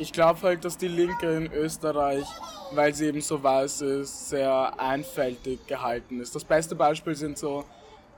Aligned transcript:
Ich 0.00 0.12
glaube 0.14 0.40
halt, 0.40 0.64
dass 0.64 0.78
die 0.78 0.88
Linke 0.88 1.30
in 1.36 1.52
Österreich, 1.52 2.24
weil 2.72 2.94
sie 2.94 3.04
eben 3.04 3.20
so 3.20 3.42
weiß 3.42 3.82
ist, 3.82 4.30
sehr 4.30 4.80
einfältig 4.80 5.66
gehalten 5.66 6.22
ist. 6.22 6.34
Das 6.34 6.42
beste 6.42 6.74
Beispiel 6.74 7.14
sind 7.14 7.36
so 7.36 7.66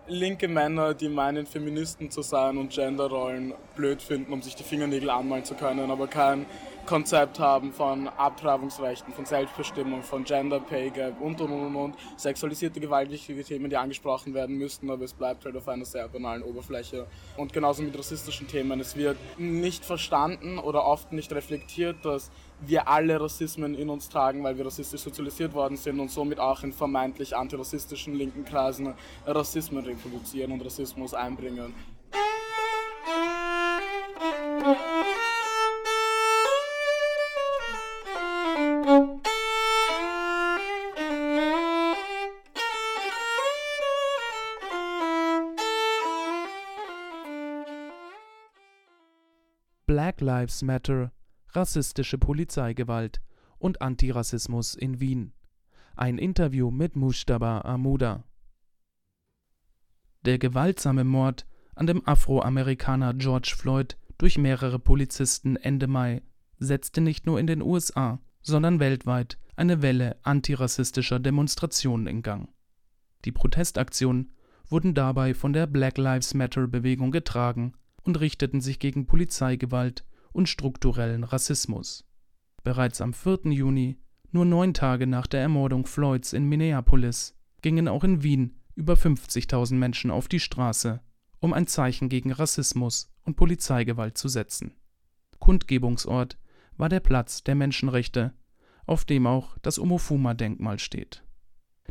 linke 0.06 0.46
Männer, 0.46 0.94
die 0.94 1.08
meinen, 1.08 1.44
Feministen 1.44 2.08
zu 2.08 2.22
sein 2.22 2.56
und 2.56 2.70
Genderrollen 2.70 3.52
blöd 3.74 4.00
finden, 4.00 4.32
um 4.32 4.42
sich 4.42 4.54
die 4.54 4.62
Fingernägel 4.62 5.10
anmalen 5.10 5.44
zu 5.44 5.56
können, 5.56 5.90
aber 5.90 6.06
kein 6.06 6.46
Konzept 6.86 7.38
haben 7.38 7.72
von 7.72 8.08
Abtreibungsrechten, 8.08 9.14
von 9.14 9.24
Selbstbestimmung, 9.24 10.02
von 10.02 10.24
Gender 10.24 10.60
Pay 10.60 10.90
Gap 10.90 11.20
und 11.20 11.40
und 11.40 11.52
und 11.52 11.76
und. 11.76 11.96
Sexualisierte 12.16 12.80
Gewalt, 12.80 13.10
wichtige 13.10 13.44
Themen, 13.44 13.70
die 13.70 13.76
angesprochen 13.76 14.34
werden 14.34 14.56
müssten, 14.56 14.90
aber 14.90 15.04
es 15.04 15.12
bleibt 15.12 15.44
halt 15.44 15.56
auf 15.56 15.68
einer 15.68 15.84
sehr 15.84 16.08
banalen 16.08 16.42
Oberfläche. 16.42 17.06
Und 17.36 17.52
genauso 17.52 17.82
mit 17.82 17.96
rassistischen 17.96 18.48
Themen. 18.48 18.80
Es 18.80 18.96
wird 18.96 19.16
nicht 19.38 19.84
verstanden 19.84 20.58
oder 20.58 20.84
oft 20.84 21.12
nicht 21.12 21.32
reflektiert, 21.32 22.04
dass 22.04 22.30
wir 22.60 22.88
alle 22.88 23.20
Rassismen 23.20 23.74
in 23.74 23.88
uns 23.88 24.08
tragen, 24.08 24.42
weil 24.44 24.56
wir 24.56 24.66
rassistisch 24.66 25.00
sozialisiert 25.00 25.54
worden 25.54 25.76
sind 25.76 26.00
und 26.00 26.10
somit 26.10 26.40
auch 26.40 26.62
in 26.62 26.72
vermeintlich 26.72 27.36
antirassistischen 27.36 28.14
linken 28.14 28.44
Kreisen 28.44 28.94
Rassismen 29.26 29.84
reproduzieren 29.84 30.52
und 30.52 30.64
Rassismus 30.64 31.14
einbringen. 31.14 31.74
Black 49.92 50.22
Lives 50.22 50.62
Matter 50.62 51.12
rassistische 51.50 52.16
Polizeigewalt 52.16 53.20
und 53.58 53.82
Antirassismus 53.82 54.74
in 54.74 55.00
Wien. 55.00 55.34
Ein 55.96 56.16
Interview 56.16 56.70
mit 56.70 56.96
Mushtaba 56.96 57.60
Amuda. 57.60 58.24
Der 60.24 60.38
gewaltsame 60.38 61.04
Mord 61.04 61.46
an 61.74 61.86
dem 61.86 62.08
Afroamerikaner 62.08 63.12
George 63.12 63.54
Floyd 63.54 63.98
durch 64.16 64.38
mehrere 64.38 64.78
Polizisten 64.78 65.56
Ende 65.56 65.88
Mai 65.88 66.22
setzte 66.58 67.02
nicht 67.02 67.26
nur 67.26 67.38
in 67.38 67.46
den 67.46 67.60
USA, 67.60 68.18
sondern 68.40 68.80
weltweit 68.80 69.36
eine 69.56 69.82
Welle 69.82 70.16
antirassistischer 70.22 71.18
Demonstrationen 71.18 72.06
in 72.06 72.22
Gang. 72.22 72.48
Die 73.26 73.32
Protestaktionen 73.32 74.32
wurden 74.70 74.94
dabei 74.94 75.34
von 75.34 75.52
der 75.52 75.66
Black 75.66 75.98
Lives 75.98 76.32
Matter 76.32 76.66
Bewegung 76.66 77.10
getragen 77.10 77.74
und 78.04 78.20
richteten 78.20 78.60
sich 78.60 78.78
gegen 78.78 79.06
Polizeigewalt 79.06 80.04
und 80.32 80.48
strukturellen 80.48 81.24
Rassismus. 81.24 82.04
Bereits 82.64 83.00
am 83.00 83.12
4. 83.12 83.52
Juni, 83.52 83.98
nur 84.30 84.44
neun 84.44 84.74
Tage 84.74 85.06
nach 85.06 85.26
der 85.26 85.40
Ermordung 85.40 85.86
Floyds 85.86 86.32
in 86.32 86.48
Minneapolis, 86.48 87.36
gingen 87.60 87.88
auch 87.88 88.04
in 88.04 88.22
Wien 88.22 88.58
über 88.74 88.94
50.000 88.94 89.74
Menschen 89.74 90.10
auf 90.10 90.28
die 90.28 90.40
Straße, 90.40 91.00
um 91.40 91.52
ein 91.52 91.66
Zeichen 91.66 92.08
gegen 92.08 92.32
Rassismus 92.32 93.12
und 93.24 93.36
Polizeigewalt 93.36 94.16
zu 94.16 94.28
setzen. 94.28 94.74
Kundgebungsort 95.38 96.38
war 96.76 96.88
der 96.88 97.00
Platz 97.00 97.42
der 97.44 97.54
Menschenrechte, 97.54 98.32
auf 98.86 99.04
dem 99.04 99.26
auch 99.26 99.58
das 99.58 99.78
Omofuma-Denkmal 99.78 100.78
steht. 100.78 101.24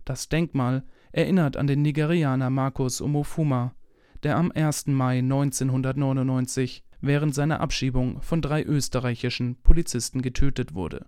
Das 0.06 0.30
Denkmal 0.30 0.84
erinnert 1.12 1.58
an 1.58 1.68
den 1.68 1.82
Nigerianer 1.82 2.50
Markus 2.50 3.02
Omofuma, 3.02 3.76
der 4.24 4.38
am 4.38 4.52
1. 4.52 4.88
Mai 4.88 5.20
1999 5.20 6.84
während 7.02 7.34
seiner 7.34 7.60
Abschiebung 7.60 8.22
von 8.22 8.42
drei 8.42 8.64
österreichischen 8.64 9.56
Polizisten 9.62 10.22
getötet 10.22 10.74
wurde. 10.76 11.08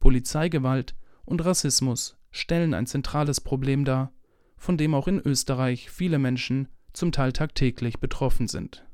Polizeigewalt 0.00 0.96
und 1.24 1.44
Rassismus 1.44 2.18
stellen 2.30 2.74
ein 2.74 2.86
zentrales 2.86 3.40
Problem 3.40 3.84
dar, 3.84 4.12
von 4.56 4.78
dem 4.78 4.94
auch 4.94 5.08
in 5.08 5.20
Österreich 5.20 5.90
viele 5.90 6.18
Menschen 6.18 6.68
zum 6.92 7.12
Teil 7.12 7.32
tagtäglich 7.32 8.00
betroffen 8.00 8.48
sind. 8.48 8.86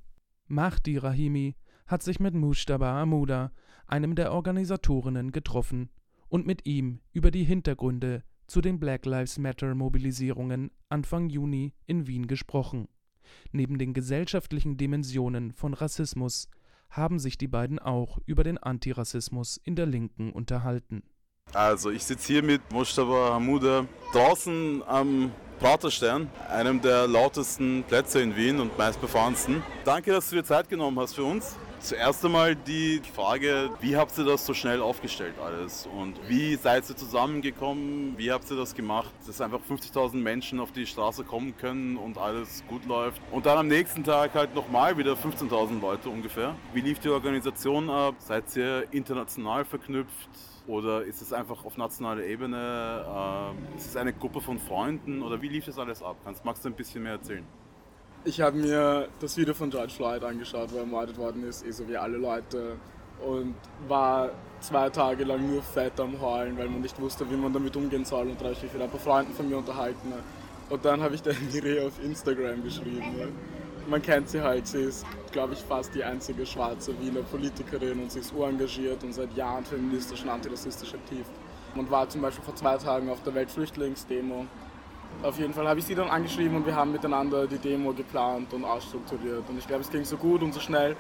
Mahdi 0.48 0.98
Rahimi 0.98 1.54
hat 1.86 2.02
sich 2.02 2.18
mit 2.18 2.34
Mushtaba 2.34 3.00
Amuda, 3.00 3.52
einem 3.86 4.16
der 4.16 4.32
Organisatorinnen, 4.32 5.30
getroffen 5.30 5.90
und 6.28 6.46
mit 6.46 6.66
ihm 6.66 7.00
über 7.12 7.30
die 7.30 7.44
Hintergründe 7.44 8.24
zu 8.48 8.60
den 8.60 8.80
Black 8.80 9.06
Lives 9.06 9.38
Matter 9.38 9.74
Mobilisierungen 9.74 10.72
Anfang 10.88 11.28
Juni 11.28 11.74
in 11.86 12.06
Wien 12.06 12.26
gesprochen 12.26 12.88
Neben 13.52 13.78
den 13.78 13.94
gesellschaftlichen 13.94 14.76
Dimensionen 14.76 15.52
von 15.52 15.74
Rassismus 15.74 16.48
haben 16.90 17.18
sich 17.18 17.38
die 17.38 17.48
beiden 17.48 17.78
auch 17.78 18.18
über 18.26 18.44
den 18.44 18.58
Antirassismus 18.58 19.60
in 19.64 19.76
der 19.76 19.86
Linken 19.86 20.30
unterhalten. 20.32 21.02
Also 21.54 21.90
ich 21.90 22.04
sitze 22.04 22.32
hier 22.32 22.42
mit 22.42 22.60
Mustafa 22.72 23.34
Hamuda 23.34 23.86
draußen 24.12 24.82
am 24.86 25.32
Praterstern, 25.58 26.30
einem 26.48 26.80
der 26.80 27.06
lautesten 27.06 27.84
Plätze 27.84 28.20
in 28.20 28.36
Wien 28.36 28.58
und 28.58 28.76
meistbefahrensten. 28.78 29.62
Danke, 29.84 30.12
dass 30.12 30.30
du 30.30 30.36
dir 30.36 30.44
Zeit 30.44 30.68
genommen 30.68 30.98
hast 30.98 31.14
für 31.14 31.24
uns. 31.24 31.56
Zuerst 31.82 32.24
einmal 32.24 32.54
die 32.54 33.02
Frage, 33.12 33.70
wie 33.80 33.96
habt 33.96 34.16
ihr 34.16 34.24
das 34.24 34.46
so 34.46 34.54
schnell 34.54 34.80
aufgestellt 34.80 35.34
alles? 35.44 35.88
Und 35.98 36.16
wie 36.28 36.54
seid 36.54 36.88
ihr 36.88 36.96
zusammengekommen? 36.96 38.16
Wie 38.16 38.30
habt 38.30 38.48
ihr 38.52 38.56
das 38.56 38.76
gemacht, 38.76 39.12
dass 39.26 39.40
einfach 39.40 39.58
50.000 39.68 40.14
Menschen 40.14 40.60
auf 40.60 40.70
die 40.70 40.86
Straße 40.86 41.24
kommen 41.24 41.56
können 41.56 41.96
und 41.96 42.18
alles 42.18 42.62
gut 42.68 42.86
läuft? 42.86 43.20
Und 43.32 43.46
dann 43.46 43.58
am 43.58 43.66
nächsten 43.66 44.04
Tag 44.04 44.32
halt 44.34 44.54
nochmal 44.54 44.96
wieder 44.96 45.14
15.000 45.14 45.80
Leute 45.80 46.08
ungefähr. 46.08 46.54
Wie 46.72 46.82
lief 46.82 47.00
die 47.00 47.08
Organisation 47.08 47.90
ab? 47.90 48.14
Seid 48.18 48.54
ihr 48.54 48.86
international 48.92 49.64
verknüpft? 49.64 50.30
Oder 50.68 51.02
ist 51.02 51.20
es 51.20 51.32
einfach 51.32 51.64
auf 51.64 51.76
nationaler 51.76 52.22
Ebene? 52.22 53.04
Ähm, 53.08 53.76
ist 53.76 53.88
es 53.88 53.96
eine 53.96 54.12
Gruppe 54.12 54.40
von 54.40 54.60
Freunden? 54.60 55.20
Oder 55.20 55.42
wie 55.42 55.48
lief 55.48 55.64
das 55.64 55.80
alles 55.80 56.00
ab? 56.00 56.14
Kannst, 56.22 56.44
magst 56.44 56.64
du 56.64 56.68
ein 56.68 56.76
bisschen 56.76 57.02
mehr 57.02 57.14
erzählen? 57.14 57.44
Ich 58.24 58.40
habe 58.40 58.56
mir 58.56 59.08
das 59.18 59.36
Video 59.36 59.52
von 59.52 59.68
George 59.68 59.92
Floyd 59.92 60.22
angeschaut, 60.22 60.70
wo 60.70 60.76
er 60.76 60.82
ermordet 60.82 61.18
worden 61.18 61.42
ist, 61.42 61.66
eh 61.66 61.72
so 61.72 61.88
wie 61.88 61.96
alle 61.96 62.18
Leute. 62.18 62.76
Und 63.20 63.56
war 63.88 64.30
zwei 64.60 64.90
Tage 64.90 65.24
lang 65.24 65.50
nur 65.50 65.60
fett 65.60 65.98
am 65.98 66.20
Heulen, 66.20 66.56
weil 66.56 66.68
man 66.68 66.82
nicht 66.82 67.00
wusste, 67.00 67.28
wie 67.28 67.34
man 67.34 67.52
damit 67.52 67.74
umgehen 67.74 68.04
soll. 68.04 68.28
Und 68.28 68.40
da 68.40 68.44
habe 68.44 68.54
ich 68.54 68.62
mich 68.62 68.72
mit 68.72 68.80
ein 68.80 68.90
paar 68.90 69.00
Freunden 69.00 69.32
von 69.34 69.48
mir 69.48 69.58
unterhalten. 69.58 70.12
Und 70.70 70.84
dann 70.84 71.00
habe 71.00 71.16
ich 71.16 71.22
der 71.22 71.34
Mire 71.52 71.84
auf 71.84 71.94
Instagram 72.04 72.62
geschrieben. 72.62 73.32
Man 73.88 74.00
kennt 74.00 74.28
sie 74.28 74.40
halt, 74.40 74.68
sie 74.68 74.82
ist, 74.82 75.04
glaube 75.32 75.54
ich, 75.54 75.58
fast 75.58 75.92
die 75.92 76.04
einzige 76.04 76.46
schwarze 76.46 76.94
Wiener 77.00 77.22
Politikerin 77.22 78.00
und 78.00 78.12
sie 78.12 78.20
ist 78.20 78.32
urengagiert 78.32 79.02
und 79.02 79.12
seit 79.12 79.36
Jahren 79.36 79.64
feministisch 79.64 80.22
und 80.22 80.28
antirassistisch 80.28 80.94
aktiv. 80.94 81.26
Und 81.74 81.90
war 81.90 82.08
zum 82.08 82.22
Beispiel 82.22 82.44
vor 82.44 82.54
zwei 82.54 82.76
Tagen 82.76 83.10
auf 83.10 83.20
der 83.24 83.34
Weltflüchtlingsdemo 83.34 84.46
auf 85.22 85.38
jeden 85.38 85.52
Fall 85.52 85.68
habe 85.68 85.78
ich 85.78 85.86
sie 85.86 85.94
dann 85.94 86.08
angeschrieben 86.08 86.56
und 86.56 86.66
wir 86.66 86.74
haben 86.74 86.92
miteinander 86.92 87.46
die 87.46 87.58
Demo 87.58 87.92
geplant 87.92 88.52
und 88.52 88.64
ausstrukturiert. 88.64 89.44
Und 89.48 89.58
ich 89.58 89.66
glaube, 89.66 89.82
es 89.82 89.90
ging 89.90 90.04
so 90.04 90.16
gut 90.16 90.42
und 90.42 90.52
so 90.52 90.60
schnell, 90.60 90.96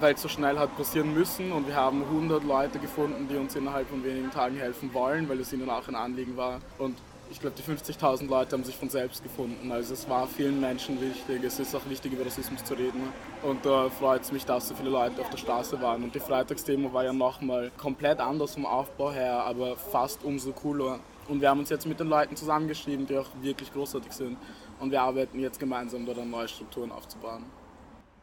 weil 0.00 0.14
es 0.14 0.22
so 0.22 0.28
schnell 0.28 0.58
hat 0.58 0.76
passieren 0.76 1.14
müssen. 1.14 1.52
Und 1.52 1.66
wir 1.66 1.76
haben 1.76 2.02
100 2.02 2.44
Leute 2.44 2.78
gefunden, 2.78 3.26
die 3.28 3.36
uns 3.36 3.54
innerhalb 3.56 3.88
von 3.88 4.04
wenigen 4.04 4.30
Tagen 4.30 4.56
helfen 4.56 4.92
wollen, 4.92 5.28
weil 5.28 5.40
es 5.40 5.52
ihnen 5.52 5.70
auch 5.70 5.88
ein 5.88 5.94
Anliegen 5.94 6.36
war. 6.36 6.60
Und 6.78 6.96
ich 7.30 7.40
glaube, 7.40 7.56
die 7.56 7.62
50.000 7.62 8.28
Leute 8.28 8.52
haben 8.52 8.64
sich 8.64 8.76
von 8.76 8.88
selbst 8.90 9.22
gefunden. 9.22 9.72
Also 9.72 9.94
es 9.94 10.08
war 10.08 10.26
vielen 10.26 10.60
Menschen 10.60 11.00
wichtig. 11.00 11.42
Es 11.42 11.58
ist 11.58 11.74
auch 11.74 11.88
wichtig, 11.88 12.12
über 12.12 12.24
Rassismus 12.24 12.62
zu 12.62 12.74
reden. 12.74 13.00
Und 13.42 13.64
da 13.64 13.88
freut 13.88 14.22
es 14.22 14.30
mich, 14.30 14.44
dass 14.44 14.68
so 14.68 14.74
viele 14.74 14.90
Leute 14.90 15.20
auf 15.20 15.30
der 15.30 15.38
Straße 15.38 15.80
waren. 15.80 16.04
Und 16.04 16.14
die 16.14 16.20
Freitagsdemo 16.20 16.92
war 16.92 17.04
ja 17.04 17.12
nochmal 17.12 17.72
komplett 17.76 18.20
anders 18.20 18.54
vom 18.54 18.66
Aufbau 18.66 19.10
her, 19.10 19.42
aber 19.44 19.76
fast 19.76 20.22
umso 20.22 20.52
cooler. 20.52 21.00
Und 21.28 21.40
wir 21.40 21.48
haben 21.48 21.60
uns 21.60 21.70
jetzt 21.70 21.86
mit 21.86 22.00
den 22.00 22.08
Leuten 22.08 22.36
zusammengeschrieben, 22.36 23.06
die 23.06 23.16
auch 23.16 23.28
wirklich 23.40 23.72
großartig 23.72 24.12
sind. 24.12 24.36
Und 24.80 24.90
wir 24.90 25.02
arbeiten 25.02 25.38
jetzt 25.40 25.58
gemeinsam 25.58 26.04
daran, 26.04 26.30
neue 26.30 26.48
Strukturen 26.48 26.92
aufzubauen. 26.92 27.44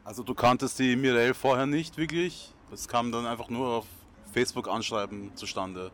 Also 0.04 0.24
du 0.24 0.34
kanntest 0.34 0.80
die 0.80 0.96
Mireille 0.96 1.34
vorher 1.34 1.66
nicht 1.66 1.98
wirklich? 1.98 2.54
Das 2.70 2.88
kam 2.88 3.12
dann 3.12 3.26
einfach 3.26 3.50
nur 3.50 3.68
auf 3.68 3.86
Facebook-Anschreiben 4.34 5.36
zustande? 5.36 5.92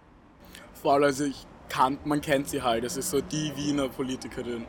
Vor 0.74 0.94
allem, 0.94 1.04
also 1.04 1.26
ich 1.26 1.46
man 2.06 2.22
kennt 2.22 2.48
sie 2.48 2.62
halt. 2.62 2.84
Es 2.84 2.98
ist 2.98 3.10
so 3.10 3.22
die 3.22 3.52
Wiener 3.56 3.90
Politikerin. 3.90 4.66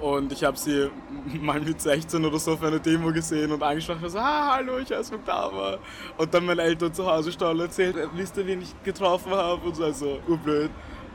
Und 0.00 0.32
ich 0.32 0.42
habe 0.42 0.56
sie 0.56 0.90
mal 1.40 1.60
mit 1.60 1.80
16 1.80 2.24
oder 2.24 2.38
so 2.38 2.52
auf 2.52 2.62
einer 2.62 2.78
Demo 2.78 3.12
gesehen 3.12 3.52
und 3.52 3.62
angesprochen, 3.62 4.08
so, 4.08 4.18
ah, 4.18 4.56
hallo, 4.56 4.78
ich 4.78 4.90
heiße 4.90 5.12
Magdama. 5.12 5.78
Und 6.18 6.34
dann 6.34 6.44
meine 6.44 6.62
Eltern 6.62 6.92
zu 6.92 7.06
Hause 7.06 7.30
und 7.30 7.60
erzählt, 7.60 7.96
wisst 8.14 8.36
ihr, 8.36 8.46
wen 8.46 8.62
ich 8.62 8.74
getroffen 8.82 9.32
habe? 9.32 9.64
Und 9.64 9.76
so, 9.76 9.84
also, 9.84 10.18
urblöd 10.26 10.70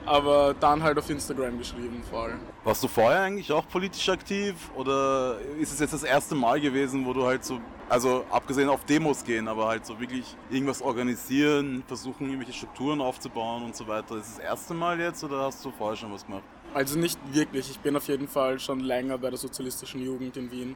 aber 0.07 0.55
dann 0.59 0.81
halt 0.81 0.97
auf 0.97 1.09
Instagram 1.09 1.57
geschrieben 1.57 2.01
voll. 2.09 2.33
Warst 2.63 2.83
du 2.83 2.87
vorher 2.87 3.21
eigentlich 3.21 3.51
auch 3.51 3.67
politisch 3.67 4.07
aktiv 4.09 4.55
oder 4.75 5.37
ist 5.59 5.73
es 5.73 5.79
jetzt 5.79 5.93
das 5.93 6.03
erste 6.03 6.33
Mal 6.33 6.59
gewesen, 6.61 7.05
wo 7.05 7.13
du 7.13 7.25
halt 7.25 7.43
so, 7.43 7.59
also 7.89 8.25
abgesehen 8.31 8.69
auf 8.69 8.85
Demos 8.85 9.23
gehen, 9.23 9.47
aber 9.47 9.67
halt 9.67 9.85
so 9.85 9.99
wirklich 9.99 10.35
irgendwas 10.49 10.81
organisieren, 10.81 11.83
versuchen 11.87 12.27
irgendwelche 12.27 12.53
Strukturen 12.53 13.01
aufzubauen 13.01 13.63
und 13.63 13.75
so 13.75 13.87
weiter. 13.87 14.15
Ist 14.15 14.27
es 14.27 14.35
das 14.37 14.45
erste 14.45 14.73
Mal 14.73 14.99
jetzt 14.99 15.23
oder 15.23 15.41
hast 15.43 15.63
du 15.63 15.71
vorher 15.71 15.97
schon 15.97 16.13
was 16.13 16.25
gemacht? 16.25 16.43
Also 16.73 16.97
nicht 16.97 17.19
wirklich. 17.33 17.69
Ich 17.69 17.79
bin 17.79 17.95
auf 17.95 18.07
jeden 18.07 18.27
Fall 18.27 18.59
schon 18.59 18.79
länger 18.79 19.17
bei 19.17 19.29
der 19.29 19.37
sozialistischen 19.37 20.03
Jugend 20.03 20.37
in 20.37 20.51
Wien 20.51 20.75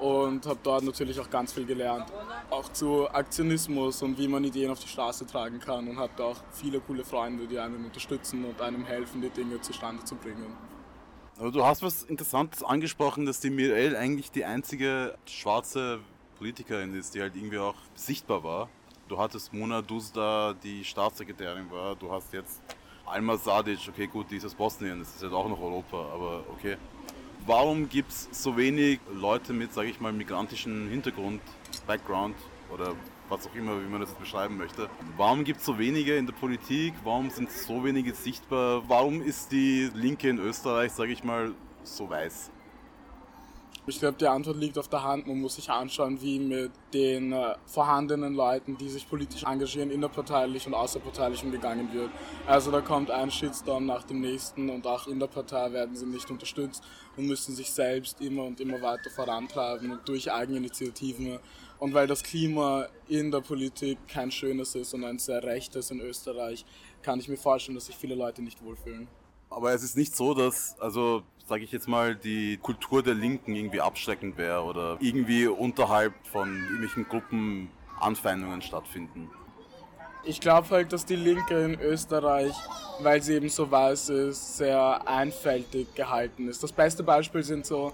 und 0.00 0.46
habe 0.46 0.58
dort 0.62 0.82
natürlich 0.84 1.18
auch 1.20 1.28
ganz 1.28 1.52
viel 1.52 1.66
gelernt. 1.66 2.06
Auch 2.48 2.70
zu 2.72 3.08
Aktionismus 3.10 4.02
und 4.02 4.18
wie 4.18 4.28
man 4.28 4.42
Ideen 4.44 4.70
auf 4.70 4.80
die 4.80 4.88
Straße 4.88 5.26
tragen 5.26 5.60
kann 5.60 5.88
und 5.88 5.98
habe 5.98 6.12
da 6.16 6.24
auch 6.24 6.36
viele 6.52 6.80
coole 6.80 7.04
Freunde, 7.04 7.46
die 7.46 7.58
einen 7.58 7.84
unterstützen 7.84 8.44
und 8.44 8.60
einem 8.60 8.84
helfen, 8.84 9.20
die 9.20 9.30
Dinge 9.30 9.60
zustande 9.60 10.02
zu 10.04 10.14
bringen. 10.16 10.56
Aber 11.38 11.50
du 11.50 11.64
hast 11.64 11.82
was 11.82 12.02
Interessantes 12.02 12.62
angesprochen, 12.62 13.24
dass 13.24 13.40
die 13.40 13.50
Mirel 13.50 13.96
eigentlich 13.96 14.30
die 14.30 14.44
einzige 14.44 15.16
schwarze 15.26 16.00
Politikerin 16.38 16.94
ist, 16.94 17.14
die 17.14 17.20
halt 17.20 17.36
irgendwie 17.36 17.58
auch 17.58 17.76
sichtbar 17.94 18.42
war. 18.44 18.68
Du 19.08 19.18
hattest 19.18 19.52
Mona 19.52 19.82
Duzda, 19.82 20.54
die 20.62 20.84
Staatssekretärin 20.84 21.70
war, 21.70 21.96
du 21.96 22.12
hast 22.12 22.32
jetzt 22.32 22.60
Alma 23.04 23.36
Sadic, 23.36 23.80
okay 23.88 24.06
gut, 24.06 24.30
die 24.30 24.36
ist 24.36 24.46
aus 24.46 24.54
Bosnien, 24.54 25.00
das 25.00 25.16
ist 25.16 25.22
halt 25.22 25.32
auch 25.32 25.48
noch 25.48 25.60
Europa, 25.60 25.96
aber 26.14 26.44
okay. 26.52 26.76
Warum 27.46 27.88
gibt 27.88 28.10
es 28.10 28.28
so 28.32 28.56
wenig 28.56 29.00
Leute 29.12 29.52
mit, 29.52 29.72
sage 29.72 29.88
ich 29.88 30.00
mal, 30.00 30.12
migrantischen 30.12 30.88
Hintergrund, 30.88 31.40
Background 31.86 32.36
oder 32.72 32.94
was 33.28 33.46
auch 33.46 33.54
immer, 33.54 33.80
wie 33.82 33.88
man 33.88 34.00
das 34.00 34.12
beschreiben 34.14 34.56
möchte. 34.58 34.88
Warum 35.16 35.44
gibt 35.44 35.60
es 35.60 35.66
so 35.66 35.78
wenige 35.78 36.16
in 36.16 36.26
der 36.26 36.34
Politik? 36.34 36.94
Warum 37.04 37.30
sind 37.30 37.50
so 37.50 37.84
wenige 37.84 38.12
sichtbar? 38.12 38.82
Warum 38.88 39.22
ist 39.22 39.52
die 39.52 39.88
Linke 39.94 40.28
in 40.28 40.38
Österreich, 40.38 40.92
sage 40.92 41.12
ich 41.12 41.24
mal, 41.24 41.52
so 41.84 42.10
weiß? 42.10 42.50
Ich 43.90 43.98
glaube, 43.98 44.16
die 44.20 44.26
Antwort 44.28 44.56
liegt 44.56 44.78
auf 44.78 44.86
der 44.86 45.02
Hand. 45.02 45.26
Man 45.26 45.40
muss 45.40 45.56
sich 45.56 45.68
anschauen, 45.68 46.22
wie 46.22 46.38
mit 46.38 46.70
den 46.94 47.32
äh, 47.32 47.56
vorhandenen 47.66 48.34
Leuten, 48.34 48.78
die 48.78 48.88
sich 48.88 49.08
politisch 49.08 49.42
engagieren, 49.42 49.90
innerparteilich 49.90 50.64
und 50.68 50.74
außerparteilich 50.74 51.42
umgegangen 51.42 51.92
wird. 51.92 52.08
Also 52.46 52.70
da 52.70 52.82
kommt 52.82 53.10
ein 53.10 53.32
Shitstorm 53.32 53.86
nach 53.86 54.04
dem 54.04 54.20
nächsten 54.20 54.70
und 54.70 54.86
auch 54.86 55.08
in 55.08 55.18
der 55.18 55.26
Partei 55.26 55.72
werden 55.72 55.96
sie 55.96 56.06
nicht 56.06 56.30
unterstützt 56.30 56.84
und 57.16 57.26
müssen 57.26 57.52
sich 57.52 57.72
selbst 57.72 58.20
immer 58.20 58.44
und 58.44 58.60
immer 58.60 58.80
weiter 58.80 59.10
vorantreiben 59.10 59.90
und 59.90 60.08
durch 60.08 60.30
Eigeninitiativen. 60.30 61.40
Und 61.80 61.92
weil 61.92 62.06
das 62.06 62.22
Klima 62.22 62.86
in 63.08 63.32
der 63.32 63.40
Politik 63.40 63.98
kein 64.06 64.30
schönes 64.30 64.76
ist 64.76 64.94
und 64.94 65.02
ein 65.02 65.18
sehr 65.18 65.42
rechtes 65.42 65.90
in 65.90 66.00
Österreich, 66.00 66.64
kann 67.02 67.18
ich 67.18 67.28
mir 67.28 67.38
vorstellen, 67.38 67.74
dass 67.74 67.86
sich 67.86 67.96
viele 67.96 68.14
Leute 68.14 68.40
nicht 68.40 68.62
wohlfühlen. 68.62 69.08
Aber 69.50 69.72
es 69.72 69.82
ist 69.82 69.96
nicht 69.96 70.14
so, 70.14 70.32
dass, 70.32 70.78
also 70.78 71.24
sage 71.50 71.64
ich 71.64 71.72
jetzt 71.72 71.88
mal, 71.88 72.14
die 72.14 72.58
Kultur 72.58 73.02
der 73.02 73.14
Linken 73.14 73.56
irgendwie 73.56 73.80
abschreckend 73.80 74.38
wäre 74.38 74.62
oder 74.62 74.98
irgendwie 75.00 75.48
unterhalb 75.48 76.14
von 76.22 76.56
irgendwelchen 76.62 77.08
Gruppen 77.08 77.72
Anfeindungen 77.98 78.62
stattfinden. 78.62 79.28
Ich 80.22 80.40
glaube 80.40 80.70
halt, 80.70 80.92
dass 80.92 81.04
die 81.04 81.16
Linke 81.16 81.64
in 81.64 81.80
Österreich, 81.80 82.54
weil 83.00 83.20
sie 83.20 83.34
eben 83.34 83.48
so 83.48 83.68
weiß 83.68 84.10
ist, 84.10 84.58
sehr 84.58 85.08
einfältig 85.08 85.92
gehalten 85.96 86.46
ist. 86.46 86.62
Das 86.62 86.70
beste 86.70 87.02
Beispiel 87.02 87.42
sind 87.42 87.66
so 87.66 87.92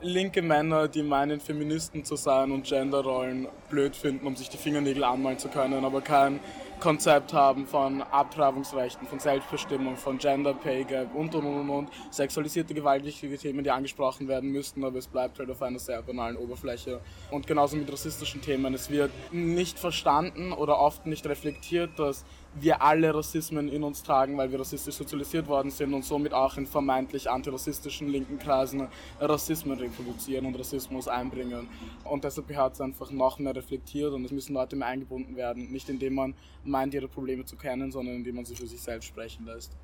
linke 0.00 0.42
Männer, 0.42 0.88
die 0.88 1.02
meinen, 1.02 1.40
Feministen 1.40 2.04
zu 2.04 2.16
sein 2.16 2.52
und 2.52 2.66
Genderrollen 2.66 3.48
blöd 3.68 3.96
finden, 3.96 4.26
um 4.26 4.36
sich 4.36 4.48
die 4.48 4.56
Fingernägel 4.56 5.04
anmalen 5.04 5.38
zu 5.38 5.48
können, 5.48 5.84
aber 5.84 6.00
kein 6.00 6.40
Konzept 6.80 7.32
haben 7.32 7.66
von 7.66 8.02
Abtreibungsrechten, 8.02 9.08
von 9.08 9.18
Selbstbestimmung, 9.18 9.96
von 9.96 10.18
Gender 10.18 10.54
Pay 10.54 10.84
Gap 10.84 11.12
und 11.12 11.34
und 11.34 11.44
und 11.44 11.68
und 11.68 11.88
sexualisierte 12.10 12.72
gewaltliche 12.72 13.36
Themen, 13.36 13.64
die 13.64 13.70
angesprochen 13.70 14.28
werden 14.28 14.50
müssten, 14.50 14.84
aber 14.84 14.98
es 14.98 15.08
bleibt 15.08 15.40
halt 15.40 15.50
auf 15.50 15.60
einer 15.60 15.80
sehr 15.80 16.00
banalen 16.02 16.36
Oberfläche. 16.36 17.00
Und 17.32 17.48
genauso 17.48 17.76
mit 17.76 17.92
rassistischen 17.92 18.40
Themen. 18.42 18.74
Es 18.74 18.90
wird 18.90 19.10
nicht 19.32 19.76
verstanden 19.76 20.52
oder 20.52 20.78
oft 20.78 21.04
nicht 21.06 21.26
reflektiert, 21.26 21.98
dass 21.98 22.24
wir 22.62 22.82
alle 22.82 23.14
Rassismen 23.14 23.68
in 23.68 23.82
uns 23.82 24.02
tragen, 24.02 24.36
weil 24.36 24.50
wir 24.50 24.60
rassistisch 24.60 24.94
sozialisiert 24.94 25.48
worden 25.48 25.70
sind 25.70 25.94
und 25.94 26.04
somit 26.04 26.32
auch 26.32 26.56
in 26.56 26.66
vermeintlich 26.66 27.30
antirassistischen 27.30 28.08
linken 28.08 28.38
Kreisen 28.38 28.88
Rassismen 29.20 29.78
reproduzieren 29.78 30.46
und 30.46 30.58
Rassismus 30.58 31.08
einbringen. 31.08 31.68
Und 32.04 32.24
deshalb 32.24 32.48
gehört 32.48 32.74
es 32.74 32.80
einfach 32.80 33.10
noch 33.10 33.38
mehr 33.38 33.54
reflektiert 33.54 34.12
und 34.12 34.24
es 34.24 34.32
müssen 34.32 34.54
Leute 34.54 34.76
mehr 34.76 34.88
eingebunden 34.88 35.36
werden. 35.36 35.70
Nicht 35.70 35.88
indem 35.88 36.14
man 36.14 36.34
meint, 36.64 36.94
ihre 36.94 37.08
Probleme 37.08 37.44
zu 37.44 37.56
kennen, 37.56 37.90
sondern 37.90 38.16
indem 38.16 38.36
man 38.36 38.44
sie 38.44 38.54
für 38.54 38.66
sich 38.66 38.80
selbst 38.80 39.06
sprechen 39.06 39.46
lässt. 39.46 39.76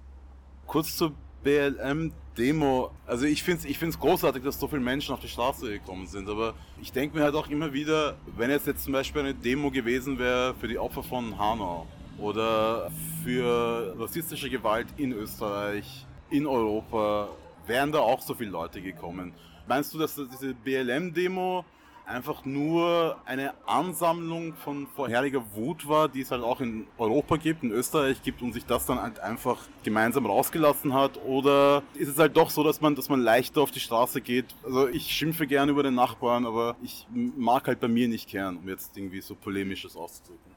Kurz 0.67 0.97
zur 0.97 1.13
BLM-Demo. 1.45 2.91
Also 3.07 3.27
ich 3.27 3.43
finde 3.43 3.61
es 3.61 3.65
ich 3.67 3.79
find's 3.79 3.99
großartig, 3.99 4.43
dass 4.43 4.59
so 4.59 4.67
viele 4.67 4.81
Menschen 4.81 5.15
auf 5.15 5.21
die 5.21 5.29
Straße 5.29 5.71
gekommen 5.71 6.07
sind, 6.07 6.29
aber 6.29 6.55
ich 6.83 6.91
denke 6.91 7.17
mir 7.17 7.23
halt 7.23 7.35
auch 7.35 7.49
immer 7.49 7.73
wieder, 7.73 8.17
wenn 8.37 8.51
es 8.51 8.67
jetzt 8.67 8.85
zum 8.85 8.95
Beispiel 8.95 9.21
eine 9.21 9.35
Demo 9.35 9.71
gewesen 9.71 10.19
wäre 10.19 10.55
für 10.55 10.67
die 10.67 10.79
Opfer 10.79 11.03
von 11.03 11.39
Hanau, 11.39 11.87
oder 12.19 12.91
für 13.23 13.95
rassistische 13.99 14.51
Gewalt 14.51 14.89
in 14.97 15.13
Österreich, 15.13 16.07
in 16.31 16.47
Europa, 16.47 17.29
wären 17.67 17.93
da 17.93 18.01
auch 18.01 18.21
so 18.21 18.35
viele 18.35 18.51
Leute 18.51 18.81
gekommen. 18.81 19.33
Meinst 19.67 19.95
du, 19.95 19.99
dass 19.99 20.15
diese 20.15 20.55
BLM-Demo 20.55 21.65
einfach 22.07 22.45
nur 22.45 23.17
eine 23.25 23.55
Ansammlung 23.67 24.55
von 24.55 24.87
vorheriger 24.87 25.43
Wut 25.55 25.89
war, 25.89 26.09
die 26.09 26.21
es 26.21 26.31
halt 26.31 26.43
auch 26.43 26.61
in 26.61 26.87
Europa 26.99 27.37
gibt, 27.37 27.63
in 27.63 27.71
Österreich 27.71 28.23
gibt 28.23 28.43
und 28.43 28.53
sich 28.53 28.67
das 28.67 28.87
dann 28.87 29.01
halt 29.01 29.21
einfach 29.21 29.59
gemeinsam 29.83 30.27
rausgelassen 30.27 30.93
hat? 30.93 31.19
Oder 31.25 31.83
ist 31.95 32.09
es 32.09 32.19
halt 32.19 32.37
doch 32.37 32.51
so, 32.51 32.63
dass 32.63 32.81
man, 32.81 32.95
dass 32.95 33.09
man 33.09 33.21
leichter 33.21 33.63
auf 33.63 33.71
die 33.71 33.81
Straße 33.81 34.21
geht? 34.21 34.47
Also 34.65 34.89
ich 34.89 35.11
schimpfe 35.11 35.47
gerne 35.47 35.73
über 35.73 35.83
den 35.83 35.95
Nachbarn, 35.95 36.45
aber 36.47 36.77
ich 36.83 37.07
mag 37.11 37.67
halt 37.67 37.81
bei 37.81 37.89
mir 37.89 38.09
nicht 38.09 38.29
kehren, 38.29 38.59
um 38.59 38.69
jetzt 38.69 38.97
irgendwie 38.97 39.21
so 39.21 39.35
polemisches 39.35 39.97
auszudrücken. 39.97 40.54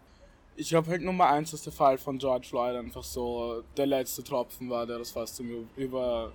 Ich 0.60 0.70
glaube 0.70 0.90
halt 0.90 1.04
Nummer 1.04 1.28
eins, 1.28 1.52
dass 1.52 1.62
der 1.62 1.72
Fall 1.72 1.98
von 1.98 2.18
George 2.18 2.48
Floyd 2.50 2.76
einfach 2.76 3.04
so 3.04 3.64
der 3.78 3.86
letzte 3.86 4.24
Tropfen 4.24 4.70
war, 4.70 4.86
der 4.86 4.98
das 4.98 5.12
fast 5.12 5.36
zum 5.36 5.70
über, 5.76 6.32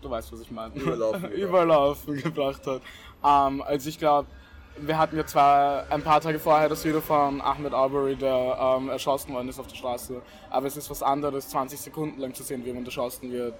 du 0.00 0.10
weißt, 0.10 0.30
was 0.32 0.42
ich 0.42 0.50
meine, 0.50 0.74
Überlaufen, 0.74 1.32
Überlaufen 1.32 2.16
gebracht 2.22 2.66
hat. 2.66 2.82
Ähm, 3.24 3.62
also 3.62 3.88
ich 3.88 3.98
glaube, 3.98 4.28
wir 4.76 4.98
hatten 4.98 5.16
ja 5.16 5.26
zwar 5.26 5.90
ein 5.90 6.02
paar 6.02 6.20
Tage 6.20 6.38
vorher 6.38 6.68
das 6.68 6.84
Video 6.84 7.00
von 7.00 7.40
Ahmed 7.40 7.72
Arbery, 7.72 8.16
der 8.16 8.76
ähm, 8.78 8.88
erschossen 8.90 9.32
worden 9.34 9.48
ist 9.48 9.58
auf 9.58 9.66
der 9.66 9.76
Straße, 9.76 10.20
aber 10.50 10.66
es 10.66 10.76
ist 10.76 10.90
was 10.90 11.02
anderes, 11.02 11.48
20 11.48 11.80
Sekunden 11.80 12.20
lang 12.20 12.34
zu 12.34 12.42
sehen, 12.42 12.62
wie 12.62 12.68
jemand 12.68 12.86
erschossen 12.86 13.32
wird 13.32 13.54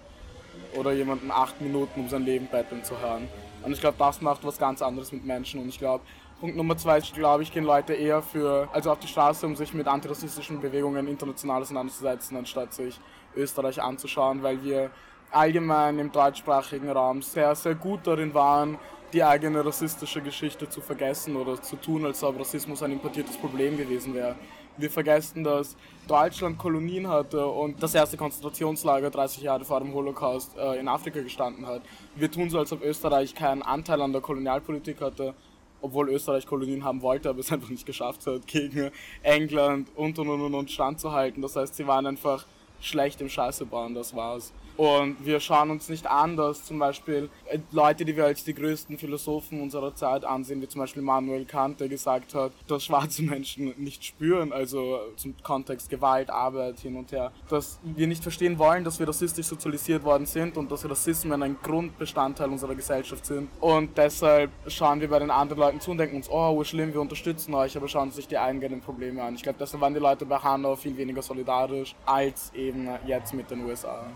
oder 0.76 0.92
jemanden 0.92 1.30
acht 1.30 1.60
Minuten 1.60 2.00
um 2.00 2.08
sein 2.08 2.24
Leben 2.24 2.48
betteln 2.48 2.84
zu 2.84 2.98
hören. 3.00 3.28
Und 3.62 3.72
ich 3.72 3.80
glaube, 3.80 3.96
das 3.98 4.20
macht 4.20 4.44
was 4.44 4.58
ganz 4.58 4.82
anderes 4.82 5.12
mit 5.12 5.24
Menschen 5.24 5.60
und 5.60 5.68
ich 5.68 5.78
glaube, 5.78 6.04
Punkt 6.42 6.56
Nummer 6.56 6.76
zwei 6.76 6.98
ist, 6.98 7.14
glaube 7.14 7.44
ich, 7.44 7.52
gehen 7.52 7.62
Leute 7.62 7.94
eher 7.94 8.20
für, 8.20 8.68
also 8.72 8.90
auf 8.90 8.98
die 8.98 9.06
Straße, 9.06 9.46
um 9.46 9.54
sich 9.54 9.72
mit 9.74 9.86
antirassistischen 9.86 10.60
Bewegungen 10.60 11.06
international 11.06 11.62
auseinanderzusetzen, 11.62 12.36
anstatt 12.36 12.74
sich 12.74 12.98
Österreich 13.36 13.80
anzuschauen, 13.80 14.42
weil 14.42 14.60
wir 14.64 14.90
allgemein 15.30 16.00
im 16.00 16.10
deutschsprachigen 16.10 16.90
Raum 16.90 17.22
sehr, 17.22 17.54
sehr 17.54 17.76
gut 17.76 18.00
darin 18.08 18.34
waren, 18.34 18.76
die 19.12 19.22
eigene 19.22 19.64
rassistische 19.64 20.20
Geschichte 20.20 20.68
zu 20.68 20.80
vergessen 20.80 21.36
oder 21.36 21.62
zu 21.62 21.76
tun, 21.76 22.04
als 22.04 22.24
ob 22.24 22.40
Rassismus 22.40 22.82
ein 22.82 22.90
importiertes 22.90 23.36
Problem 23.36 23.76
gewesen 23.76 24.12
wäre. 24.12 24.34
Wir 24.76 24.90
vergessen, 24.90 25.44
dass 25.44 25.76
Deutschland 26.08 26.58
Kolonien 26.58 27.06
hatte 27.06 27.46
und 27.46 27.80
das 27.80 27.94
erste 27.94 28.16
Konzentrationslager 28.16 29.10
30 29.10 29.44
Jahre 29.44 29.64
vor 29.64 29.78
dem 29.78 29.94
Holocaust 29.94 30.56
äh, 30.58 30.80
in 30.80 30.88
Afrika 30.88 31.20
gestanden 31.20 31.68
hat. 31.68 31.82
Wir 32.16 32.28
tun 32.28 32.50
so, 32.50 32.58
als 32.58 32.72
ob 32.72 32.82
Österreich 32.82 33.32
keinen 33.32 33.62
Anteil 33.62 34.02
an 34.02 34.10
der 34.10 34.22
Kolonialpolitik 34.22 35.00
hatte 35.00 35.34
obwohl 35.82 36.08
Österreich 36.08 36.46
Kolonien 36.46 36.84
haben 36.84 37.02
wollte, 37.02 37.28
aber 37.28 37.40
es 37.40 37.52
einfach 37.52 37.68
nicht 37.68 37.84
geschafft 37.84 38.26
hat, 38.26 38.46
gegen 38.46 38.90
England 39.22 39.88
und 39.94 40.18
und 40.18 40.28
und 40.28 40.54
und 40.54 40.70
standzuhalten. 40.70 41.42
Das 41.42 41.56
heißt, 41.56 41.74
sie 41.74 41.86
waren 41.86 42.06
einfach 42.06 42.46
schlecht 42.80 43.20
im 43.20 43.28
Scheiße 43.28 43.66
bauen, 43.66 43.94
das 43.94 44.14
war's. 44.14 44.52
Und 44.76 45.24
wir 45.24 45.40
schauen 45.40 45.70
uns 45.70 45.88
nicht 45.88 46.06
an, 46.06 46.36
dass 46.36 46.64
zum 46.64 46.78
Beispiel 46.78 47.28
äh, 47.46 47.58
Leute, 47.70 48.04
die 48.04 48.16
wir 48.16 48.24
als 48.24 48.44
die 48.44 48.54
größten 48.54 48.98
Philosophen 48.98 49.60
unserer 49.60 49.94
Zeit 49.94 50.24
ansehen, 50.24 50.60
wie 50.62 50.68
zum 50.68 50.80
Beispiel 50.80 51.02
Manuel 51.02 51.44
Kant, 51.44 51.80
der 51.80 51.88
gesagt 51.88 52.34
hat, 52.34 52.52
dass 52.66 52.84
schwarze 52.84 53.22
Menschen 53.22 53.74
nicht 53.76 54.04
spüren, 54.04 54.52
also 54.52 54.98
zum 55.16 55.34
Kontext 55.42 55.90
Gewalt, 55.90 56.30
Arbeit 56.30 56.80
hin 56.80 56.96
und 56.96 57.12
her, 57.12 57.32
dass 57.48 57.78
wir 57.82 58.06
nicht 58.06 58.22
verstehen 58.22 58.58
wollen, 58.58 58.84
dass 58.84 58.98
wir 58.98 59.08
rassistisch 59.08 59.46
sozialisiert 59.46 60.04
worden 60.04 60.26
sind 60.26 60.56
und 60.56 60.70
dass 60.70 60.88
Rassismen 60.88 61.42
ein 61.42 61.56
Grundbestandteil 61.62 62.48
unserer 62.48 62.74
Gesellschaft 62.74 63.26
sind. 63.26 63.48
Und 63.60 63.96
deshalb 63.96 64.50
schauen 64.66 65.00
wir 65.00 65.08
bei 65.08 65.18
den 65.18 65.30
anderen 65.30 65.60
Leuten 65.60 65.80
zu 65.80 65.90
und 65.90 65.98
denken 65.98 66.16
uns, 66.16 66.30
oh, 66.30 66.62
schlimm, 66.64 66.92
wir 66.92 67.00
unterstützen 67.00 67.54
euch, 67.54 67.76
aber 67.76 67.88
schauen 67.88 68.10
sich 68.10 68.26
die 68.28 68.38
eigenen 68.38 68.80
Probleme 68.80 69.22
an. 69.22 69.34
Ich 69.34 69.42
glaube, 69.42 69.58
deshalb 69.58 69.80
waren 69.80 69.94
die 69.94 70.00
Leute 70.00 70.24
bei 70.26 70.38
Hanau 70.38 70.76
viel 70.76 70.96
weniger 70.96 71.22
solidarisch 71.22 71.94
als 72.06 72.52
eben 72.54 72.88
jetzt 73.06 73.34
mit 73.34 73.50
den 73.50 73.64
USA. 73.64 74.06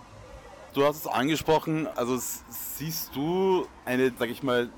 Du 0.76 0.84
hast 0.84 0.96
es 0.96 1.06
angesprochen, 1.06 1.86
also 1.96 2.18
siehst 2.50 3.16
du 3.16 3.66
eine, 3.86 4.12
sag 4.18 4.28
ich 4.28 4.42
mal, 4.42 4.68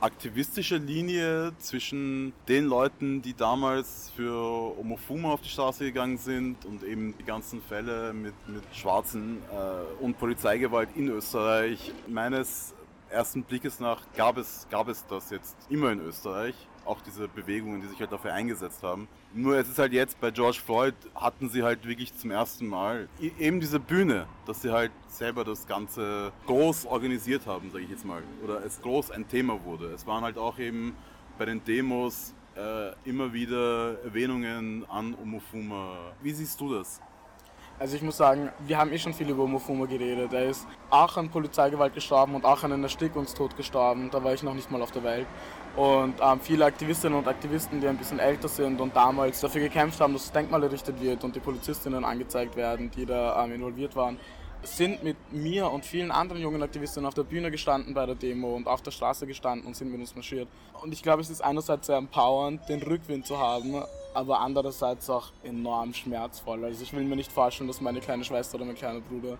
aktivistische 0.00 0.76
Linie 0.76 1.52
zwischen 1.60 2.32
den 2.48 2.64
Leuten, 2.64 3.22
die 3.22 3.34
damals 3.34 4.10
für 4.16 4.32
Homophomo 4.76 5.32
auf 5.32 5.40
die 5.40 5.48
Straße 5.48 5.84
gegangen 5.84 6.18
sind 6.18 6.64
und 6.64 6.82
eben 6.82 7.16
die 7.16 7.22
ganzen 7.22 7.62
Fälle 7.62 8.12
mit, 8.12 8.34
mit 8.48 8.64
Schwarzen 8.74 9.40
äh, 9.52 10.02
und 10.02 10.18
Polizeigewalt 10.18 10.88
in 10.96 11.06
Österreich. 11.06 11.92
Meines 12.08 12.74
ersten 13.08 13.44
Blickes 13.44 13.78
nach 13.78 14.02
gab 14.16 14.36
es, 14.36 14.66
gab 14.68 14.88
es 14.88 15.06
das 15.06 15.30
jetzt 15.30 15.56
immer 15.68 15.92
in 15.92 16.00
Österreich. 16.00 16.56
Auch 16.84 17.00
diese 17.00 17.28
Bewegungen, 17.28 17.80
die 17.80 17.88
sich 17.88 18.00
halt 18.00 18.12
dafür 18.12 18.32
eingesetzt 18.32 18.82
haben. 18.82 19.08
Nur 19.34 19.56
es 19.56 19.68
ist 19.68 19.78
halt 19.78 19.92
jetzt 19.92 20.20
bei 20.20 20.30
George 20.30 20.58
Floyd 20.64 20.94
hatten 21.14 21.48
sie 21.48 21.62
halt 21.62 21.86
wirklich 21.86 22.14
zum 22.16 22.30
ersten 22.30 22.66
Mal 22.66 23.08
e-, 23.20 23.30
eben 23.38 23.60
diese 23.60 23.80
Bühne, 23.80 24.26
dass 24.46 24.62
sie 24.62 24.70
halt 24.70 24.92
selber 25.08 25.44
das 25.44 25.66
Ganze 25.66 26.32
groß 26.46 26.86
organisiert 26.86 27.46
haben, 27.46 27.70
sage 27.70 27.84
ich 27.84 27.90
jetzt 27.90 28.04
mal. 28.04 28.22
Oder 28.44 28.64
es 28.64 28.80
groß 28.80 29.10
ein 29.10 29.28
Thema 29.28 29.62
wurde. 29.64 29.86
Es 29.92 30.06
waren 30.06 30.24
halt 30.24 30.38
auch 30.38 30.58
eben 30.58 30.94
bei 31.38 31.44
den 31.44 31.62
Demos 31.64 32.34
äh, 32.56 32.92
immer 33.04 33.32
wieder 33.32 34.02
Erwähnungen 34.04 34.84
an 34.88 35.14
Omofuma. 35.14 36.12
Wie 36.22 36.32
siehst 36.32 36.60
du 36.60 36.74
das? 36.74 37.00
Also 37.80 37.96
ich 37.96 38.02
muss 38.02 38.18
sagen, 38.18 38.50
wir 38.66 38.76
haben 38.76 38.92
eh 38.92 38.98
schon 38.98 39.14
viel 39.14 39.30
über 39.30 39.44
Omofuma 39.44 39.86
geredet. 39.86 40.34
Er 40.34 40.50
ist 40.50 40.66
auch 40.90 41.16
an 41.16 41.30
Polizeigewalt 41.30 41.94
gestorben 41.94 42.34
und 42.34 42.44
auch 42.44 42.62
an 42.62 42.72
einem 42.72 42.82
Erstickungstod 42.82 43.56
gestorben. 43.56 44.10
Da 44.10 44.22
war 44.22 44.34
ich 44.34 44.42
noch 44.42 44.52
nicht 44.52 44.70
mal 44.70 44.82
auf 44.82 44.90
der 44.90 45.02
Welt. 45.02 45.26
Und 45.76 46.14
ähm, 46.20 46.40
viele 46.40 46.64
Aktivistinnen 46.64 47.16
und 47.18 47.28
Aktivisten, 47.28 47.80
die 47.80 47.86
ein 47.86 47.96
bisschen 47.96 48.18
älter 48.18 48.48
sind 48.48 48.80
und 48.80 48.94
damals 48.94 49.40
dafür 49.40 49.62
gekämpft 49.62 50.00
haben, 50.00 50.12
dass 50.12 50.24
das 50.24 50.32
Denkmal 50.32 50.62
errichtet 50.64 51.00
wird 51.00 51.22
und 51.22 51.34
die 51.36 51.40
Polizistinnen 51.40 52.04
angezeigt 52.04 52.56
werden, 52.56 52.90
die 52.90 53.06
da 53.06 53.44
ähm, 53.44 53.52
involviert 53.52 53.94
waren, 53.94 54.18
sind 54.62 55.02
mit 55.02 55.16
mir 55.32 55.70
und 55.70 55.84
vielen 55.84 56.10
anderen 56.10 56.42
jungen 56.42 56.62
Aktivisten 56.62 57.06
auf 57.06 57.14
der 57.14 57.22
Bühne 57.22 57.50
gestanden 57.50 57.94
bei 57.94 58.04
der 58.04 58.14
Demo 58.14 58.54
und 58.54 58.66
auf 58.66 58.82
der 58.82 58.90
Straße 58.90 59.26
gestanden 59.26 59.66
und 59.66 59.74
sind 59.74 59.90
mit 59.90 60.00
uns 60.00 60.14
marschiert. 60.14 60.48
Und 60.82 60.92
ich 60.92 61.02
glaube, 61.02 61.22
es 61.22 61.30
ist 61.30 61.42
einerseits 61.42 61.86
sehr 61.86 61.96
empowernd, 61.96 62.68
den 62.68 62.82
Rückwind 62.82 63.26
zu 63.26 63.38
haben, 63.38 63.82
aber 64.14 64.40
andererseits 64.40 65.08
auch 65.08 65.28
enorm 65.42 65.94
schmerzvoll. 65.94 66.64
Also 66.64 66.82
ich 66.82 66.92
will 66.92 67.04
mir 67.04 67.16
nicht 67.16 67.30
vorstellen, 67.30 67.68
dass 67.68 67.80
meine 67.80 68.00
kleine 68.00 68.24
Schwester 68.24 68.56
oder 68.56 68.64
mein 68.64 68.74
kleiner 68.74 69.00
Bruder 69.00 69.38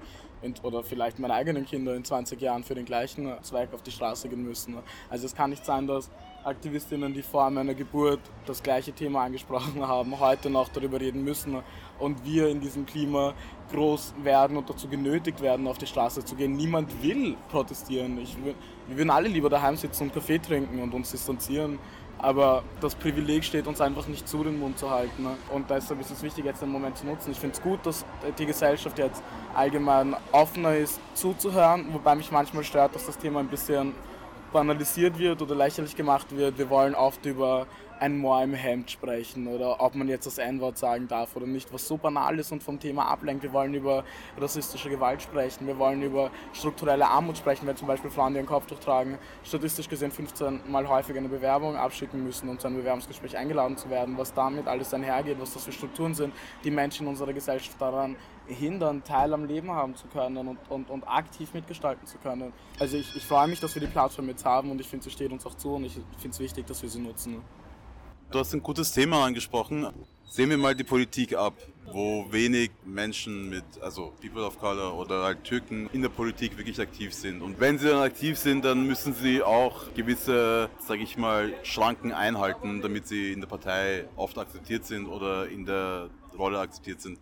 oder 0.63 0.83
vielleicht 0.83 1.19
meine 1.19 1.35
eigenen 1.35 1.67
Kinder 1.67 1.95
in 1.95 2.05
20 2.05 2.41
Jahren 2.41 2.65
für 2.65 2.75
den 2.75 2.85
gleichen 2.85 3.31
Zweig 3.43 3.75
auf 3.75 3.83
die 3.83 3.91
Straße 3.91 4.29
gehen 4.29 4.43
müssen. 4.43 4.77
Also 5.11 5.27
es 5.27 5.35
kann 5.35 5.51
nicht 5.51 5.65
sein, 5.65 5.87
dass 5.87 6.11
Aktivistinnen, 6.45 7.13
die 7.13 7.21
vor 7.21 7.51
meiner 7.51 7.75
Geburt 7.75 8.21
das 8.47 8.63
gleiche 8.63 8.93
Thema 8.93 9.25
angesprochen 9.25 9.87
haben, 9.87 10.19
heute 10.19 10.49
noch 10.49 10.69
darüber 10.69 10.99
reden 10.99 11.23
müssen 11.23 11.63
und 11.99 12.25
wir 12.25 12.49
in 12.49 12.61
diesem 12.61 12.87
Klima 12.87 13.35
groß 13.71 14.15
werden 14.23 14.57
und 14.57 14.69
dazu 14.71 14.89
genötigt 14.89 15.43
werden, 15.43 15.67
auf 15.67 15.77
die 15.77 15.87
Straße 15.87 16.25
zu 16.25 16.35
gehen. 16.35 16.57
Niemand 16.57 17.03
will 17.03 17.37
protestieren. 17.51 18.19
Ich, 18.19 18.35
wir 18.43 18.97
würden 18.97 19.11
alle 19.11 19.29
lieber 19.29 19.51
daheim 19.51 19.77
sitzen 19.77 20.05
und 20.05 20.15
Kaffee 20.15 20.39
trinken 20.39 20.81
und 20.81 20.95
uns 20.95 21.11
distanzieren. 21.11 21.79
Aber 22.23 22.63
das 22.81 22.95
Privileg 22.95 23.45
steht 23.45 23.67
uns 23.67 23.81
einfach 23.81 24.07
nicht 24.07 24.29
zu, 24.29 24.45
den 24.45 24.59
Mund 24.61 24.79
zu 24.79 24.91
halten. 24.91 25.27
Und 25.53 25.71
deshalb 25.71 26.01
ist 26.01 26.11
es 26.11 26.23
wichtig, 26.23 26.45
jetzt 26.45 26.61
den 26.61 26.69
Moment 26.69 26.99
zu 26.99 27.07
nutzen. 27.07 27.31
Ich 27.31 27.39
finde 27.39 27.57
es 27.57 27.63
gut, 27.63 27.85
dass 27.85 28.05
die 28.39 28.47
Gesellschaft 28.47 28.99
jetzt 28.99 29.23
allgemein 29.55 30.15
offener 30.33 30.77
ist, 30.77 31.01
zuzuhören, 31.15 31.87
wobei 31.93 32.15
mich 32.15 32.31
manchmal 32.31 32.65
stört, 32.65 32.95
dass 32.95 33.07
das 33.07 33.17
Thema 33.17 33.41
ein 33.41 33.49
bisschen 33.49 33.95
banalisiert 34.53 35.19
wird 35.19 35.41
oder 35.41 35.55
lächerlich 35.55 35.97
gemacht 35.97 36.27
wird. 36.37 36.59
Wir 36.59 36.69
wollen 36.69 36.95
oft 36.95 37.25
über 37.25 37.67
ein 38.01 38.17
Moor 38.17 38.43
im 38.43 38.55
Hemd 38.55 38.91
sprechen 38.91 39.47
oder 39.47 39.81
ob 39.81 39.95
man 39.95 40.09
jetzt 40.09 40.27
das 40.27 40.39
N-Wort 40.39 40.79
sagen 40.79 41.07
darf 41.07 41.37
oder 41.37 41.47
nicht, 41.47 41.73
was 41.73 41.87
so 41.87 41.99
banal 41.99 42.39
ist 42.39 42.51
und 42.51 42.63
vom 42.63 42.81
Thema 42.81 43.07
ablenkt. 43.07 43.43
Wir 43.43 43.53
wollen 43.53 43.75
über 43.75 44.05
rassistische 44.39 44.89
Gewalt 44.89 45.21
sprechen, 45.21 45.67
wir 45.67 45.79
wollen 45.79 46.03
über 46.03 46.31
strukturelle 46.55 47.07
Armut 47.07 47.37
sprechen, 47.37 47.67
wenn 47.67 47.77
zum 47.77 47.87
Beispiel 47.87 48.11
Frauen, 48.11 48.33
die 48.33 48.41
ein 48.41 48.47
Kopftuch 48.47 48.79
tragen, 48.79 49.19
statistisch 49.45 49.89
gesehen 49.89 50.11
15 50.11 50.71
Mal 50.71 50.89
häufiger 50.89 51.19
eine 51.19 51.29
Bewerbung 51.29 51.77
abschicken 51.77 52.25
müssen, 52.25 52.49
um 52.49 52.59
zu 52.59 52.69
einem 52.69 52.79
Bewerbungsgespräch 52.79 53.37
eingeladen 53.37 53.77
zu 53.77 53.91
werden, 53.91 54.17
was 54.17 54.33
damit 54.33 54.67
alles 54.67 54.95
einhergeht, 54.95 55.39
was 55.39 55.53
das 55.53 55.65
für 55.65 55.73
Strukturen 55.73 56.15
sind, 56.15 56.33
die 56.65 56.71
Menschen 56.71 57.03
in 57.03 57.11
unserer 57.11 57.35
Gesellschaft 57.35 57.79
daran 57.81 58.17
hindern, 58.47 59.05
Teil 59.05 59.33
am 59.35 59.45
Leben 59.45 59.71
haben 59.71 59.95
zu 59.95 60.07
können 60.09 60.49
und, 60.49 60.59
und, 60.71 60.91
und 60.91 61.07
aktiv 61.07 61.53
mitgestalten 61.53 62.07
zu 62.07 62.19
können. 62.19 62.53
Also 62.79 62.97
ich, 62.97 63.15
ich 63.15 63.25
freue 63.25 63.47
mich, 63.47 63.61
dass 63.61 63.75
wir 63.75 63.81
die 63.81 63.89
Plattform 63.89 64.29
jetzt 64.29 64.45
haben 64.45 64.71
und 64.71 64.81
ich 64.81 64.89
finde, 64.89 65.05
sie 65.05 65.11
steht 65.11 65.31
uns 65.31 65.45
auch 65.47 65.55
zu 65.55 65.75
und 65.75 65.85
ich 65.85 65.93
finde 65.93 66.31
es 66.31 66.41
wichtig, 66.41 66.67
dass 66.67 66.83
wir 66.83 66.89
sie 66.89 67.01
nutzen. 67.01 67.43
Du 68.31 68.39
hast 68.39 68.55
ein 68.55 68.63
gutes 68.63 68.93
Thema 68.93 69.25
angesprochen. 69.25 69.89
Sehen 70.29 70.51
wir 70.51 70.57
mal 70.57 70.77
die 70.77 70.85
Politik 70.85 71.35
ab, 71.35 71.55
wo 71.91 72.31
wenig 72.31 72.71
Menschen 72.85 73.51
mit, 73.51 73.65
also 73.81 74.13
People 74.23 74.45
of 74.45 74.57
Color 74.57 74.97
oder 74.97 75.25
halt 75.25 75.43
Türken 75.43 75.91
in 75.93 76.01
der 76.01 76.11
Politik 76.11 76.57
wirklich 76.57 76.79
aktiv 76.81 77.13
sind. 77.13 77.43
Und 77.43 77.59
wenn 77.59 77.77
sie 77.81 77.89
dann 77.89 78.03
aktiv 78.03 78.39
sind, 78.39 78.65
dann 78.65 78.87
müssen 78.87 79.15
sie 79.15 79.43
auch 79.43 79.93
gewisse, 79.95 80.71
sage 80.79 81.03
ich 81.03 81.19
mal, 81.19 81.53
Schranken 81.65 82.13
einhalten, 82.13 82.83
damit 82.83 83.09
sie 83.09 83.33
in 83.33 83.41
der 83.41 83.49
Partei 83.49 84.05
oft 84.15 84.39
akzeptiert 84.39 84.87
sind 84.87 85.09
oder 85.09 85.49
in 85.49 85.67
der 85.67 86.09
Rolle 86.39 86.61
akzeptiert 86.61 87.01
sind. 87.01 87.19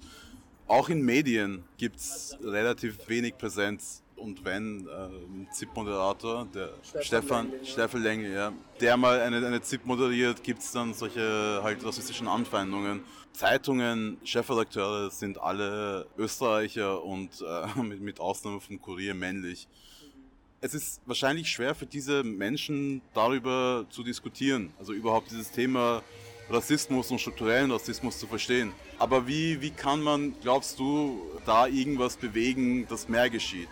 Auch 0.66 0.90
in 0.90 1.00
Medien 1.00 1.64
gibt 1.78 1.96
es 1.96 2.36
relativ 2.44 3.08
wenig 3.08 3.38
Präsenz 3.38 4.02
und 4.18 4.44
wenn 4.44 4.86
äh, 4.86 4.90
ein 4.90 5.48
ZIP-Moderator, 5.52 6.46
der 6.54 6.70
Stefan, 7.02 7.52
Stefan 7.64 8.02
Lengle, 8.02 8.34
ja, 8.34 8.52
der 8.80 8.96
mal 8.96 9.20
eine, 9.20 9.44
eine 9.46 9.60
ZIP 9.62 9.86
moderiert, 9.86 10.42
gibt 10.42 10.60
es 10.60 10.72
dann 10.72 10.94
solche 10.94 11.60
halt 11.62 11.84
rassistischen 11.84 12.28
Anfeindungen. 12.28 13.02
Zeitungen, 13.32 14.18
Chefredakteure 14.24 15.10
sind 15.10 15.40
alle 15.40 16.06
Österreicher 16.16 17.02
und 17.04 17.40
äh, 17.40 17.80
mit, 17.82 18.00
mit 18.00 18.20
Ausnahme 18.20 18.60
vom 18.60 18.80
Kurier 18.80 19.14
männlich. 19.14 19.68
Es 20.60 20.74
ist 20.74 21.00
wahrscheinlich 21.06 21.48
schwer 21.48 21.74
für 21.76 21.86
diese 21.86 22.24
Menschen 22.24 23.00
darüber 23.14 23.86
zu 23.90 24.02
diskutieren, 24.02 24.72
also 24.78 24.92
überhaupt 24.92 25.30
dieses 25.30 25.52
Thema 25.52 26.02
Rassismus 26.50 27.10
und 27.10 27.20
strukturellen 27.20 27.70
Rassismus 27.70 28.18
zu 28.18 28.26
verstehen. 28.26 28.72
Aber 28.98 29.26
wie, 29.26 29.60
wie 29.60 29.70
kann 29.70 30.02
man, 30.02 30.34
glaubst 30.40 30.78
du, 30.78 31.20
da 31.44 31.66
irgendwas 31.66 32.16
bewegen, 32.16 32.88
dass 32.88 33.08
mehr 33.08 33.28
geschieht? 33.30 33.68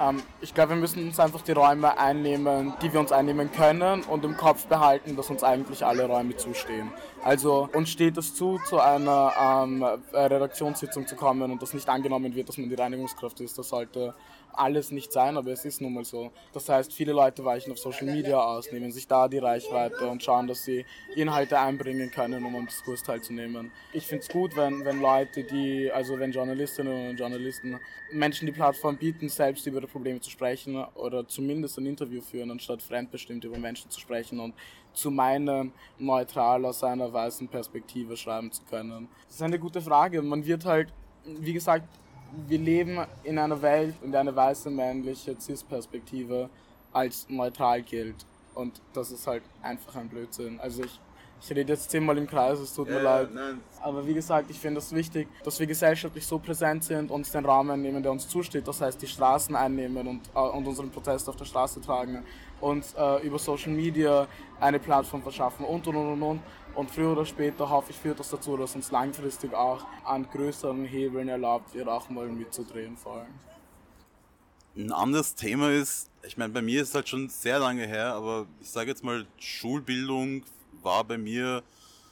Ähm, 0.00 0.22
ich 0.40 0.52
glaube, 0.52 0.70
wir 0.70 0.76
müssen 0.76 1.06
uns 1.06 1.18
einfach 1.18 1.40
die 1.42 1.52
Räume 1.52 1.98
einnehmen, 1.98 2.74
die 2.82 2.92
wir 2.92 3.00
uns 3.00 3.12
einnehmen 3.12 3.50
können 3.52 4.02
und 4.02 4.24
im 4.24 4.36
Kopf 4.36 4.66
behalten, 4.66 5.16
dass 5.16 5.30
uns 5.30 5.42
eigentlich 5.42 5.84
alle 5.84 6.06
Räume 6.06 6.36
zustehen. 6.36 6.90
Also 7.24 7.68
uns 7.72 7.90
steht 7.90 8.16
es 8.16 8.34
zu, 8.34 8.60
zu 8.68 8.78
einer 8.78 9.32
ähm, 9.40 9.82
Redaktionssitzung 10.12 11.06
zu 11.06 11.16
kommen 11.16 11.50
und 11.50 11.62
das 11.62 11.74
nicht 11.74 11.88
angenommen 11.88 12.34
wird, 12.34 12.48
dass 12.48 12.58
man 12.58 12.68
die 12.68 12.74
Reinigungskraft 12.74 13.40
ist. 13.40 13.58
Das 13.58 13.68
sollte 13.68 14.14
alles 14.56 14.90
nicht 14.90 15.12
sein, 15.12 15.36
aber 15.36 15.52
es 15.52 15.64
ist 15.64 15.80
nun 15.80 15.94
mal 15.94 16.04
so. 16.04 16.30
Das 16.52 16.68
heißt, 16.68 16.92
viele 16.92 17.12
Leute 17.12 17.44
weichen 17.44 17.72
auf 17.72 17.78
Social 17.78 18.06
Media 18.06 18.38
aus, 18.38 18.70
nehmen 18.72 18.90
sich 18.90 19.06
da 19.06 19.28
die 19.28 19.38
Reichweite 19.38 20.08
und 20.08 20.22
schauen, 20.22 20.46
dass 20.46 20.64
sie 20.64 20.84
Inhalte 21.14 21.58
einbringen 21.58 22.10
können, 22.10 22.44
um 22.44 22.56
am 22.56 22.66
Diskurs 22.66 23.02
teilzunehmen. 23.02 23.70
Ich 23.92 24.06
finde 24.06 24.22
es 24.22 24.28
gut, 24.28 24.56
wenn, 24.56 24.84
wenn 24.84 25.00
Leute, 25.00 25.44
die, 25.44 25.90
also 25.92 26.18
wenn 26.18 26.32
Journalistinnen 26.32 27.10
und 27.10 27.18
Journalisten 27.18 27.78
Menschen 28.12 28.46
die 28.46 28.52
Plattform 28.52 28.96
bieten, 28.96 29.28
selbst 29.28 29.66
über 29.66 29.78
ihre 29.78 29.86
Probleme 29.86 30.20
zu 30.20 30.30
sprechen 30.30 30.76
oder 30.94 31.26
zumindest 31.26 31.78
ein 31.78 31.86
Interview 31.86 32.20
führen, 32.20 32.50
anstatt 32.50 32.82
fremdbestimmt 32.82 33.44
über 33.44 33.58
Menschen 33.58 33.90
zu 33.90 34.00
sprechen 34.00 34.40
und 34.40 34.54
zu 34.92 35.10
meinem 35.10 35.72
neutral 35.98 36.64
aus 36.64 36.82
einer 36.82 37.12
weißen 37.12 37.48
Perspektive 37.48 38.16
schreiben 38.16 38.50
zu 38.50 38.62
können. 38.64 39.08
Das 39.26 39.36
ist 39.36 39.42
eine 39.42 39.58
gute 39.58 39.80
Frage. 39.80 40.22
Man 40.22 40.44
wird 40.46 40.64
halt, 40.64 40.92
wie 41.24 41.52
gesagt, 41.52 41.86
wir 42.48 42.58
leben 42.58 42.98
in 43.24 43.38
einer 43.38 43.60
Welt, 43.62 43.94
in 44.02 44.12
der 44.12 44.20
eine 44.20 44.34
weiße 44.34 44.70
männliche 44.70 45.36
CIS-Perspektive 45.38 46.48
als 46.92 47.26
neutral 47.28 47.82
gilt. 47.82 48.26
Und 48.54 48.80
das 48.94 49.10
ist 49.10 49.26
halt 49.26 49.42
einfach 49.62 49.96
ein 49.96 50.08
Blödsinn. 50.08 50.58
Also 50.60 50.84
ich, 50.84 51.00
ich 51.42 51.50
rede 51.50 51.72
jetzt 51.72 51.90
zehnmal 51.90 52.16
im 52.16 52.26
Kreis, 52.26 52.58
es 52.58 52.74
tut 52.74 52.88
mir 52.88 53.00
leid. 53.00 53.28
Nein. 53.34 53.60
Aber 53.82 54.06
wie 54.06 54.14
gesagt, 54.14 54.50
ich 54.50 54.58
finde 54.58 54.78
es 54.78 54.94
wichtig, 54.94 55.28
dass 55.44 55.60
wir 55.60 55.66
gesellschaftlich 55.66 56.26
so 56.26 56.38
präsent 56.38 56.84
sind, 56.84 57.10
uns 57.10 57.30
den 57.30 57.44
Raum 57.44 57.70
einnehmen, 57.70 58.02
der 58.02 58.12
uns 58.12 58.26
zusteht. 58.28 58.66
Das 58.66 58.80
heißt, 58.80 59.00
die 59.00 59.06
Straßen 59.06 59.54
einnehmen 59.54 60.06
und, 60.06 60.22
äh, 60.34 60.38
und 60.38 60.66
unseren 60.66 60.90
Protest 60.90 61.28
auf 61.28 61.36
der 61.36 61.44
Straße 61.44 61.80
tragen. 61.82 62.24
Und 62.60 62.84
äh, 62.96 63.26
über 63.26 63.38
Social 63.38 63.72
Media 63.72 64.26
eine 64.58 64.78
Plattform 64.78 65.22
verschaffen 65.22 65.66
und 65.66 65.86
und 65.86 65.96
und 65.96 66.12
und. 66.12 66.22
Und 66.22 66.40
früher 66.90 67.12
oder 67.12 67.24
später 67.24 67.70
hoffe 67.70 67.90
ich, 67.90 67.96
führt 67.96 68.20
das 68.20 68.30
dazu, 68.30 68.56
dass 68.56 68.74
uns 68.74 68.90
langfristig 68.90 69.54
auch 69.54 69.86
an 70.04 70.28
größeren 70.30 70.84
Hebeln 70.84 71.28
erlaubt 71.28 71.74
wird, 71.74 71.88
auch 71.88 72.10
mal 72.10 72.28
mitzudrehen 72.28 72.96
vor 72.96 73.14
allem. 73.14 73.34
Ein 74.76 74.92
anderes 74.92 75.34
Thema 75.34 75.70
ist, 75.70 76.10
ich 76.22 76.36
meine, 76.36 76.52
bei 76.52 76.60
mir 76.60 76.82
ist 76.82 76.90
es 76.90 76.94
halt 76.94 77.08
schon 77.08 77.30
sehr 77.30 77.58
lange 77.58 77.86
her, 77.86 78.12
aber 78.12 78.46
ich 78.60 78.70
sage 78.70 78.90
jetzt 78.90 79.02
mal, 79.02 79.26
Schulbildung 79.38 80.42
war 80.82 81.02
bei 81.04 81.16
mir 81.16 81.62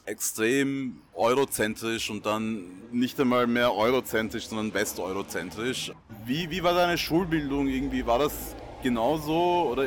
extrem 0.06 1.00
eurozentrisch 1.14 2.10
und 2.10 2.24
dann 2.26 2.64
nicht 2.90 3.20
einmal 3.20 3.46
mehr 3.46 3.74
eurozentrisch, 3.74 4.46
sondern 4.48 4.72
west-eurozentrisch. 4.72 5.92
Wie, 6.24 6.50
wie 6.50 6.62
war 6.62 6.74
deine 6.74 6.96
Schulbildung 6.98 7.68
irgendwie? 7.68 8.06
War 8.06 8.18
das 8.18 8.54
genauso 8.82 9.68
oder 9.70 9.86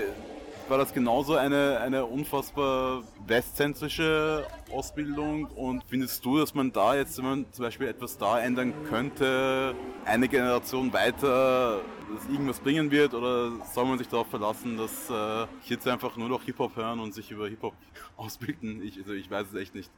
war 0.70 0.78
das 0.78 0.94
genauso 0.94 1.36
eine, 1.36 1.80
eine 1.80 2.06
unfassbar 2.06 3.04
westzentrische 3.26 4.46
Ausbildung 4.72 5.46
und 5.46 5.84
findest 5.88 6.24
du, 6.26 6.40
dass 6.40 6.54
man 6.54 6.72
da 6.72 6.96
jetzt, 6.96 7.18
wenn 7.18 7.26
man 7.26 7.46
zum 7.52 7.66
Beispiel 7.66 7.88
etwas 7.88 8.18
da 8.18 8.40
ändern 8.40 8.74
könnte, 8.90 9.76
eine 10.06 10.28
Generation 10.28 10.92
weiter 10.94 11.82
dass 12.16 12.28
irgendwas 12.30 12.60
bringen 12.60 12.90
wird 12.92 13.14
oder 13.14 13.52
soll 13.66 13.86
man 13.86 13.98
sich 13.98 14.08
darauf 14.08 14.28
verlassen, 14.28 14.78
dass 14.78 15.10
äh, 15.10 15.48
Kids 15.66 15.86
einfach 15.88 16.16
nur 16.18 16.30
noch 16.30 16.44
Hip-Hop 16.44 16.76
hören 16.76 17.00
und 17.00 17.14
sich 17.14 17.32
über 17.32 17.48
Hip-Hop 17.48 17.74
ausbilden? 18.18 18.82
Ich, 18.84 18.98
also 18.98 19.14
ich 19.14 19.30
weiß 19.30 19.48
es 19.48 19.56
echt 19.56 19.76
nicht. 19.76 19.92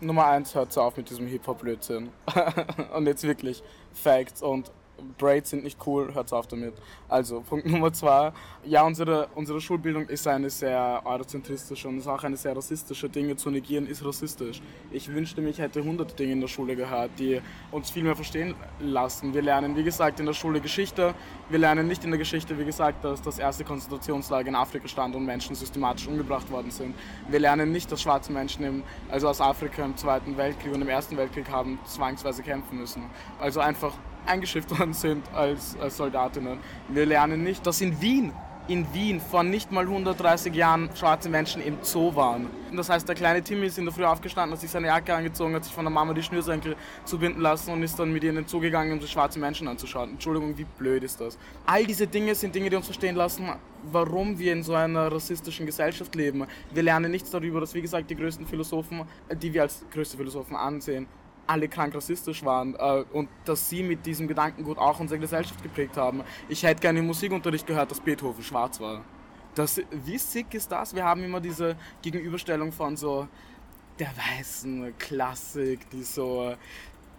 Nummer 0.00 0.26
eins, 0.26 0.54
hört 0.54 0.76
auf 0.76 0.96
mit 0.96 1.08
diesem 1.08 1.26
Hip-Hop-Blödsinn. 1.26 2.10
und 2.94 3.06
jetzt 3.06 3.24
wirklich 3.24 3.62
Facts 3.92 4.42
und 4.42 4.70
Braids 5.18 5.50
sind 5.50 5.64
nicht 5.64 5.78
cool, 5.86 6.12
hört's 6.14 6.32
auf 6.32 6.46
damit. 6.46 6.74
Also, 7.08 7.40
Punkt 7.40 7.66
Nummer 7.70 7.92
zwei. 7.92 8.32
Ja, 8.64 8.82
unsere, 8.82 9.28
unsere 9.34 9.60
Schulbildung 9.60 10.08
ist 10.08 10.26
eine 10.26 10.50
sehr 10.50 11.02
eurozentristische 11.04 11.88
und 11.88 11.98
ist 11.98 12.06
auch 12.06 12.22
eine 12.24 12.36
sehr 12.36 12.56
rassistische. 12.56 13.08
Dinge 13.08 13.36
zu 13.36 13.50
negieren 13.50 13.86
ist 13.86 14.04
rassistisch. 14.04 14.60
Ich 14.90 15.12
wünschte, 15.12 15.40
mich 15.40 15.58
hätte 15.58 15.84
hunderte 15.84 16.14
Dinge 16.14 16.32
in 16.32 16.40
der 16.40 16.48
Schule 16.48 16.76
gehört, 16.76 17.10
die 17.18 17.40
uns 17.70 17.90
viel 17.90 18.02
mehr 18.02 18.16
verstehen 18.16 18.54
lassen. 18.80 19.34
Wir 19.34 19.42
lernen, 19.42 19.76
wie 19.76 19.84
gesagt, 19.84 20.20
in 20.20 20.26
der 20.26 20.32
Schule 20.32 20.60
Geschichte. 20.60 21.14
Wir 21.50 21.58
lernen 21.58 21.86
nicht 21.86 22.04
in 22.04 22.10
der 22.10 22.18
Geschichte, 22.18 22.58
wie 22.58 22.64
gesagt, 22.64 23.04
dass 23.04 23.20
das 23.20 23.38
erste 23.38 23.64
Konzentrationslager 23.64 24.48
in 24.48 24.54
Afrika 24.54 24.88
stand 24.88 25.14
und 25.14 25.24
Menschen 25.24 25.54
systematisch 25.54 26.06
umgebracht 26.06 26.50
worden 26.50 26.70
sind. 26.70 26.94
Wir 27.28 27.40
lernen 27.40 27.70
nicht, 27.70 27.92
dass 27.92 28.00
schwarze 28.00 28.32
Menschen, 28.32 28.64
im, 28.64 28.82
also 29.10 29.28
aus 29.28 29.40
Afrika 29.40 29.84
im 29.84 29.96
Zweiten 29.96 30.36
Weltkrieg 30.36 30.72
und 30.72 30.82
im 30.82 30.88
Ersten 30.88 31.16
Weltkrieg 31.16 31.50
haben 31.50 31.78
zwangsweise 31.84 32.42
kämpfen 32.42 32.78
müssen. 32.78 33.02
Also 33.38 33.60
einfach 33.60 33.92
eingeschifft 34.26 34.78
worden 34.78 34.94
sind 34.94 35.24
als, 35.34 35.76
als 35.80 35.96
Soldatinnen. 35.96 36.58
Wir 36.88 37.06
lernen 37.06 37.42
nicht, 37.42 37.66
dass 37.66 37.80
in 37.80 38.00
Wien, 38.00 38.32
in 38.66 38.86
Wien 38.94 39.20
vor 39.20 39.42
nicht 39.42 39.70
mal 39.72 39.84
130 39.84 40.54
Jahren 40.54 40.88
schwarze 40.94 41.28
Menschen 41.28 41.60
im 41.60 41.76
Zoo 41.82 42.14
waren. 42.14 42.46
Das 42.72 42.88
heißt, 42.88 43.06
der 43.06 43.14
kleine 43.14 43.42
Timmy 43.42 43.66
ist 43.66 43.78
in 43.78 43.84
der 43.84 43.92
Früh 43.92 44.04
aufgestanden, 44.04 44.54
hat 44.54 44.60
sich 44.60 44.70
seine 44.70 44.86
Jacke 44.86 45.14
angezogen, 45.14 45.54
hat 45.54 45.64
sich 45.64 45.74
von 45.74 45.84
der 45.84 45.92
Mama 45.92 46.14
die 46.14 46.22
Schnürsenkel 46.22 46.74
zubinden 47.04 47.42
lassen 47.42 47.72
und 47.72 47.82
ist 47.82 47.98
dann 47.98 48.12
mit 48.12 48.24
ihr 48.24 48.30
in 48.30 48.36
den 48.36 48.48
Zoo 48.48 48.60
gegangen, 48.60 48.92
um 48.92 49.00
sich 49.00 49.10
schwarze 49.10 49.38
Menschen 49.38 49.68
anzuschauen. 49.68 50.12
Entschuldigung, 50.12 50.56
wie 50.56 50.64
blöd 50.64 51.04
ist 51.04 51.20
das? 51.20 51.36
All 51.66 51.84
diese 51.84 52.06
Dinge 52.06 52.34
sind 52.34 52.54
Dinge, 52.54 52.70
die 52.70 52.76
uns 52.76 52.86
verstehen 52.86 53.16
lassen, 53.16 53.48
warum 53.92 54.38
wir 54.38 54.54
in 54.54 54.62
so 54.62 54.74
einer 54.74 55.12
rassistischen 55.12 55.66
Gesellschaft 55.66 56.14
leben. 56.14 56.46
Wir 56.72 56.82
lernen 56.82 57.10
nichts 57.10 57.30
darüber, 57.30 57.60
dass, 57.60 57.74
wie 57.74 57.82
gesagt, 57.82 58.08
die 58.10 58.16
größten 58.16 58.46
Philosophen, 58.46 59.02
die 59.30 59.52
wir 59.52 59.62
als 59.62 59.84
größte 59.92 60.16
Philosophen 60.16 60.56
ansehen, 60.56 61.06
alle 61.46 61.68
krank 61.68 61.94
rassistisch 61.94 62.44
waren 62.44 62.74
äh, 62.74 63.04
und 63.12 63.28
dass 63.44 63.68
sie 63.68 63.82
mit 63.82 64.04
diesem 64.06 64.28
Gedankengut 64.28 64.78
auch 64.78 65.00
unsere 65.00 65.20
Gesellschaft 65.20 65.62
geprägt 65.62 65.96
haben. 65.96 66.22
Ich 66.48 66.62
hätte 66.62 66.80
gerne 66.80 66.98
im 67.00 67.06
Musikunterricht 67.06 67.66
gehört, 67.66 67.90
dass 67.90 68.00
Beethoven 68.00 68.42
schwarz 68.42 68.80
war. 68.80 69.04
Das, 69.54 69.80
wie 69.90 70.18
sick 70.18 70.52
ist 70.54 70.70
das? 70.72 70.94
Wir 70.94 71.04
haben 71.04 71.22
immer 71.22 71.40
diese 71.40 71.76
Gegenüberstellung 72.02 72.72
von 72.72 72.96
so 72.96 73.28
der 73.98 74.10
weißen 74.16 74.94
Klassik, 74.98 75.88
die 75.90 76.02
so 76.02 76.54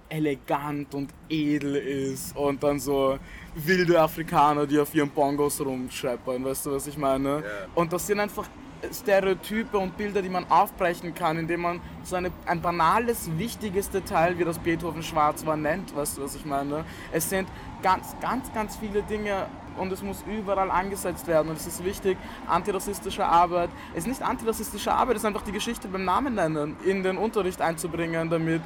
elegant 0.10 0.94
und 0.94 1.12
edel 1.29 1.75
ist 1.75 2.36
und 2.36 2.62
dann 2.62 2.79
so 2.79 3.17
wilde 3.55 4.00
Afrikaner, 4.00 4.67
die 4.67 4.79
auf 4.79 4.94
ihren 4.94 5.10
Bongos 5.10 5.60
rumscheppern, 5.60 6.44
weißt 6.44 6.67
du, 6.67 6.72
was 6.74 6.88
ich 6.88 6.98
meine? 6.98 7.29
Yeah. 7.29 7.44
Und 7.74 7.91
das 7.91 8.05
sind 8.05 8.20
einfach 8.20 8.48
Stereotype 8.94 9.77
und 9.77 9.98
Bilder, 9.98 10.22
die 10.22 10.30
man 10.30 10.50
aufbrechen 10.50 11.13
kann, 11.13 11.38
indem 11.38 11.62
man 11.62 11.82
so 12.04 12.15
eine, 12.15 12.32
ein 12.46 12.62
banales, 12.62 13.30
wichtiges 13.38 13.89
Detail 13.89 14.38
wie 14.38 14.44
das 14.44 14.60
Beethoven 14.60 15.04
schwarz 15.04 15.46
war 15.46 15.58
nennt, 15.58 15.96
weißt 15.96 16.18
du, 16.18 16.24
was 16.24 16.36
ich 16.36 16.46
meine? 16.46 16.86
Es 17.12 17.30
sind 17.30 17.48
ganz, 17.82 18.15
ganz, 18.22 18.51
ganz 18.54 18.75
viele 18.77 19.04
Dinge 19.04 19.48
und 19.77 19.92
es 19.92 20.01
muss 20.01 20.24
überall 20.27 20.72
angesetzt 20.72 21.27
werden. 21.27 21.50
Und 21.50 21.58
es 21.58 21.68
ist 21.68 21.84
wichtig, 21.84 22.18
antirassistische 22.48 23.25
Arbeit, 23.25 23.70
es 23.94 24.00
ist 24.00 24.08
nicht 24.08 24.22
antirassistische 24.22 24.92
Arbeit, 24.94 25.18
es 25.18 25.24
ist 25.24 25.27
einfach 25.27 25.44
die 25.44 25.51
Geschichte 25.51 25.88
beim 25.88 26.06
Namen 26.06 26.36
nennen, 26.36 26.75
in 26.86 27.04
den 27.04 27.18
Unterricht 27.18 27.62
einzubringen, 27.62 28.30
damit 28.30 28.62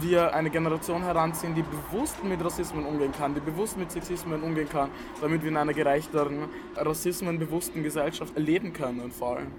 wir 0.00 0.34
eine 0.34 0.50
Generation 0.50 1.02
heranziehen, 1.02 1.54
die 1.54 1.62
bewusst 1.62 2.22
mit 2.24 2.44
Rassismen 2.44 2.84
umgehen 2.84 3.12
kann, 3.12 3.34
die 3.34 3.40
bewusst 3.40 3.76
mit 3.76 3.90
Sexismen 3.90 4.42
umgehen 4.42 4.68
kann, 4.68 4.90
damit 5.20 5.42
wir 5.42 5.50
in 5.50 5.56
einer 5.56 5.74
gerechteren, 5.74 6.48
rassismenbewussten 6.76 7.82
Gesellschaft 7.82 8.36
leben 8.38 8.72
können 8.72 9.10
vor 9.10 9.36
allem. 9.36 9.52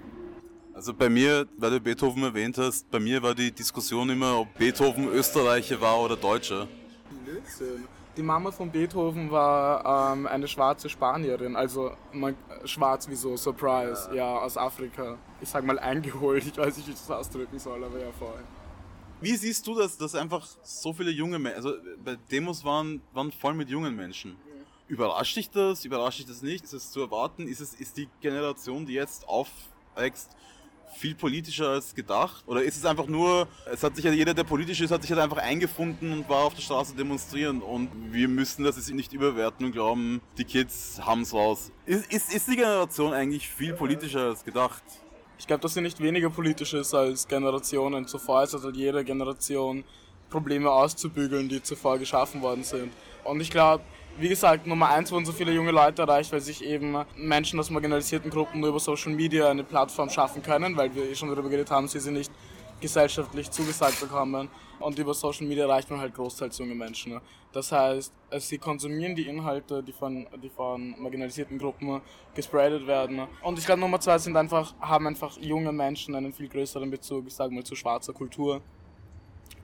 Also 0.74 0.92
bei 0.92 1.08
mir, 1.08 1.46
weil 1.56 1.70
du 1.70 1.80
Beethoven 1.80 2.22
erwähnt 2.22 2.58
hast, 2.58 2.90
bei 2.90 3.00
mir 3.00 3.22
war 3.22 3.34
die 3.34 3.50
Diskussion 3.50 4.10
immer, 4.10 4.40
ob 4.40 4.58
Beethoven 4.58 5.08
Österreicher 5.08 5.80
war 5.80 5.98
oder 6.00 6.16
Deutscher. 6.16 6.68
Blödsinn. 7.24 7.84
Die 8.16 8.22
Mama 8.22 8.50
von 8.50 8.70
Beethoven 8.70 9.30
war 9.30 10.12
ähm, 10.12 10.26
eine 10.26 10.48
schwarze 10.48 10.88
Spanierin, 10.88 11.54
also 11.54 11.92
man, 12.12 12.34
schwarz 12.64 13.08
wie 13.08 13.14
so 13.14 13.36
Surprise, 13.36 14.08
ja, 14.14 14.38
aus 14.38 14.56
Afrika. 14.56 15.18
Ich 15.40 15.48
sag 15.50 15.64
mal 15.64 15.78
eingeholt, 15.78 16.46
ich 16.46 16.56
weiß 16.56 16.76
nicht, 16.78 16.88
wie 16.88 16.92
ich 16.92 16.98
das 16.98 17.10
ausdrücken 17.10 17.58
soll, 17.58 17.84
aber 17.84 17.98
ja 17.98 18.10
voll. 18.18 18.40
Wie 19.26 19.34
siehst 19.34 19.66
du 19.66 19.74
das, 19.74 19.98
dass 19.98 20.14
einfach 20.14 20.46
so 20.62 20.92
viele 20.92 21.10
junge 21.10 21.40
Menschen, 21.40 21.56
also 21.56 21.74
bei 22.04 22.14
Demos 22.30 22.64
waren, 22.64 23.02
waren 23.12 23.32
voll 23.32 23.54
mit 23.54 23.68
jungen 23.68 23.96
Menschen. 23.96 24.36
Überrascht 24.86 25.34
dich 25.34 25.50
das? 25.50 25.84
Überrascht 25.84 26.20
dich 26.20 26.26
das 26.26 26.42
nicht? 26.42 26.62
Ist 26.62 26.74
es 26.74 26.92
zu 26.92 27.00
erwarten? 27.00 27.48
Ist 27.48 27.60
es, 27.60 27.74
ist 27.74 27.96
die 27.96 28.08
Generation, 28.20 28.86
die 28.86 28.92
jetzt 28.92 29.26
aufwächst, 29.26 30.30
viel 30.94 31.16
politischer 31.16 31.70
als 31.70 31.92
gedacht? 31.92 32.44
Oder 32.46 32.62
ist 32.62 32.76
es 32.76 32.84
einfach 32.84 33.08
nur, 33.08 33.48
es 33.68 33.82
hat 33.82 33.96
sich 33.96 34.04
ja 34.04 34.12
jeder, 34.12 34.32
der 34.32 34.44
politisch 34.44 34.80
ist, 34.80 34.92
hat 34.92 35.02
sich 35.02 35.10
halt 35.10 35.20
einfach 35.20 35.38
eingefunden 35.38 36.12
und 36.12 36.28
war 36.28 36.44
auf 36.44 36.54
der 36.54 36.62
Straße 36.62 36.94
demonstrieren 36.94 37.62
und 37.62 37.90
wir 38.12 38.28
müssen 38.28 38.62
das 38.62 38.76
jetzt 38.76 38.92
nicht 38.92 39.12
überwerten 39.12 39.66
und 39.66 39.72
glauben, 39.72 40.20
die 40.38 40.44
Kids 40.44 41.00
haben's 41.04 41.34
raus. 41.34 41.72
Ist, 41.84 42.12
ist, 42.12 42.32
ist 42.32 42.46
die 42.46 42.54
Generation 42.54 43.12
eigentlich 43.12 43.48
viel 43.48 43.72
politischer 43.72 44.28
als 44.28 44.44
gedacht? 44.44 44.84
Ich 45.38 45.46
glaube, 45.46 45.60
dass 45.62 45.74
sie 45.74 45.80
nicht 45.80 46.00
weniger 46.00 46.30
politisch 46.30 46.74
ist 46.74 46.94
als 46.94 47.28
Generationen 47.28 48.06
zuvor. 48.06 48.42
Es 48.42 48.54
hat 48.54 48.62
halt 48.62 48.76
jede 48.76 49.04
Generation 49.04 49.84
Probleme 50.30 50.70
auszubügeln, 50.70 51.48
die 51.48 51.62
zuvor 51.62 51.98
geschaffen 51.98 52.42
worden 52.42 52.64
sind. 52.64 52.92
Und 53.24 53.40
ich 53.40 53.50
glaube, 53.50 53.84
wie 54.18 54.28
gesagt, 54.28 54.66
Nummer 54.66 54.88
eins 54.88 55.12
wurden 55.12 55.26
so 55.26 55.32
viele 55.32 55.52
junge 55.52 55.72
Leute 55.72 56.02
erreicht, 56.02 56.32
weil 56.32 56.40
sich 56.40 56.64
eben 56.64 56.96
Menschen 57.16 57.60
aus 57.60 57.68
marginalisierten 57.70 58.30
Gruppen 58.30 58.60
nur 58.60 58.70
über 58.70 58.80
Social 58.80 59.12
Media 59.12 59.50
eine 59.50 59.62
Plattform 59.62 60.08
schaffen 60.08 60.42
können, 60.42 60.76
weil 60.76 60.94
wir 60.94 61.04
eh 61.04 61.14
schon 61.14 61.28
darüber 61.28 61.50
geredet 61.50 61.70
haben, 61.70 61.86
sie 61.86 62.00
sind 62.00 62.14
nicht 62.14 62.32
gesellschaftlich 62.80 63.50
zugesagt 63.50 64.00
bekommen. 64.00 64.48
Und 64.78 64.98
über 64.98 65.14
Social 65.14 65.46
Media 65.46 65.64
erreicht 65.64 65.90
man 65.90 66.00
halt 66.00 66.14
großteils 66.14 66.58
junge 66.58 66.74
Menschen. 66.74 67.12
Ne? 67.12 67.20
Das 67.52 67.72
heißt, 67.72 68.12
sie 68.38 68.58
konsumieren 68.58 69.14
die 69.14 69.26
Inhalte, 69.26 69.82
die 69.82 69.92
von, 69.92 70.26
die 70.42 70.50
von 70.50 70.94
marginalisierten 71.00 71.58
Gruppen 71.58 72.02
gespreadet 72.34 72.86
werden. 72.86 73.22
Und 73.42 73.58
ich 73.58 73.64
glaube, 73.64 73.80
Nummer 73.80 73.98
zwei 73.98 74.18
sind 74.18 74.36
einfach, 74.36 74.74
haben 74.80 75.06
einfach 75.06 75.38
junge 75.38 75.72
Menschen 75.72 76.14
einen 76.14 76.32
viel 76.32 76.48
größeren 76.48 76.90
Bezug, 76.90 77.26
ich 77.26 77.34
sage 77.34 77.54
mal, 77.54 77.64
zu 77.64 77.74
schwarzer 77.74 78.12
Kultur. 78.12 78.60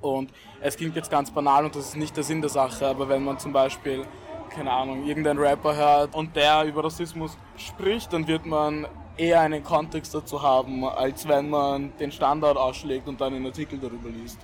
Und 0.01 0.33
es 0.61 0.77
klingt 0.77 0.97
jetzt 0.97 1.11
ganz 1.11 1.31
banal 1.31 1.65
und 1.65 1.77
das 1.77 1.89
ist 1.89 1.97
nicht 1.97 2.17
der 2.17 2.25
Sinn 2.25 2.41
der 2.41 2.51
Sache, 2.51 2.87
aber 2.87 3.09
wenn 3.09 3.23
man 3.23 3.39
zum 3.39 3.53
Beispiel, 3.53 4.05
keine 4.49 4.73
Ahnung, 4.73 5.07
irgendeinen 5.07 5.39
Rapper 5.39 5.77
hört 5.77 6.15
und 6.15 6.35
der 6.35 6.65
über 6.65 6.85
Rassismus 6.85 7.37
spricht, 7.57 8.13
dann 8.13 8.27
wird 8.27 8.45
man 8.45 8.87
eher 9.23 9.41
einen 9.41 9.63
Kontext 9.63 10.13
dazu 10.15 10.43
haben, 10.43 10.85
als 10.85 11.29
wenn 11.29 11.49
man 11.49 11.97
den 11.99 12.11
Standard 12.11 12.57
ausschlägt 12.57 13.07
und 13.07 13.21
dann 13.21 13.35
einen 13.35 13.47
Artikel 13.47 13.79
darüber 13.79 14.11
liest. 14.11 14.39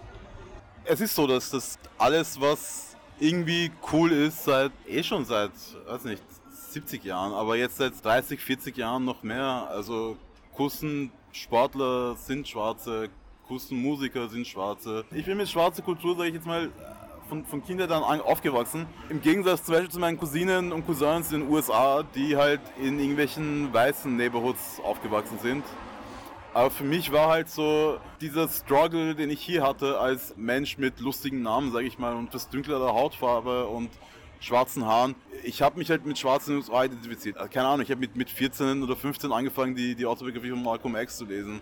Es 0.85 1.01
ist 1.01 1.15
so, 1.15 1.27
dass 1.27 1.51
das 1.51 1.79
alles, 1.99 2.41
was 2.41 2.97
irgendwie 3.19 3.73
cool 3.93 4.13
ist, 4.13 4.45
seit 4.45 4.71
eh 4.87 5.03
schon 5.03 5.25
seit, 5.25 5.51
weiß 5.87 6.05
nicht, 6.05 6.23
70 6.71 7.05
Jahren, 7.05 7.33
aber 7.33 7.57
jetzt 7.57 7.79
seit 7.79 7.93
30, 8.05 8.41
40 8.41 8.77
Jahren 8.77 9.05
noch 9.05 9.23
mehr. 9.25 9.69
Also 9.69 10.17
Kussen 10.55 11.11
Sportler 11.33 12.15
sind 12.15 12.47
Schwarze, 12.47 13.09
Kussen 13.49 13.83
Musiker 13.83 14.29
sind 14.29 14.47
Schwarze. 14.47 15.05
Ich 15.11 15.25
bin 15.25 15.37
mit 15.37 15.49
schwarzer 15.49 15.83
Kultur, 15.83 16.17
sage 16.17 16.29
ich 16.29 16.35
jetzt 16.37 16.47
mal, 16.47 16.71
von, 17.29 17.45
von 17.45 17.63
Kindern 17.65 17.91
an 17.91 18.21
aufgewachsen. 18.21 18.87
Im 19.09 19.21
Gegensatz 19.21 19.65
zum 19.65 19.75
Beispiel 19.75 19.91
zu 19.91 19.99
meinen 19.99 20.19
Cousinen 20.19 20.73
und 20.73 20.87
Cousins 20.87 21.33
in 21.33 21.41
den 21.41 21.51
USA, 21.51 22.03
die 22.03 22.37
halt 22.37 22.61
in 22.83 22.99
irgendwelchen 22.99 23.73
weißen 23.73 24.17
Neighborhoods 24.17 24.81
aufgewachsen 24.83 25.39
sind. 25.41 25.65
Aber 26.55 26.71
für 26.71 26.85
mich 26.85 27.13
war 27.13 27.29
halt 27.29 27.51
so 27.51 27.99
dieser 28.21 28.49
Struggle, 28.49 29.15
den 29.15 29.31
ich 29.31 29.41
hier 29.41 29.63
hatte 29.63 29.99
als 29.99 30.35
Mensch 30.37 30.79
mit 30.79 30.99
lustigen 31.01 31.43
Namen, 31.43 31.73
sage 31.73 31.87
ich 31.87 31.99
mal, 31.99 32.15
und 32.15 32.35
das 32.35 32.49
dunklere 32.49 32.95
Hautfarbe 32.95 33.67
und 33.67 33.91
schwarzen 34.41 34.87
Haaren. 34.87 35.15
Ich 35.45 35.63
habe 35.63 35.79
mich 35.79 35.91
halt 35.91 36.07
mit 36.07 36.19
schwarzen 36.19 36.57
USA 36.57 36.85
identifiziert. 36.85 37.37
Keine 37.51 37.69
Ahnung, 37.69 37.83
ich 37.83 37.91
habe 37.91 38.01
mit, 38.01 38.17
mit 38.17 38.31
14 38.31 38.83
oder 38.83 38.97
15 38.97 39.31
angefangen, 39.31 39.75
die, 39.75 39.95
die 39.95 40.07
Autobiografie 40.07 40.51
von 40.51 40.63
Malcolm 40.63 40.97
X 40.97 41.19
zu 41.19 41.27
lesen 41.27 41.61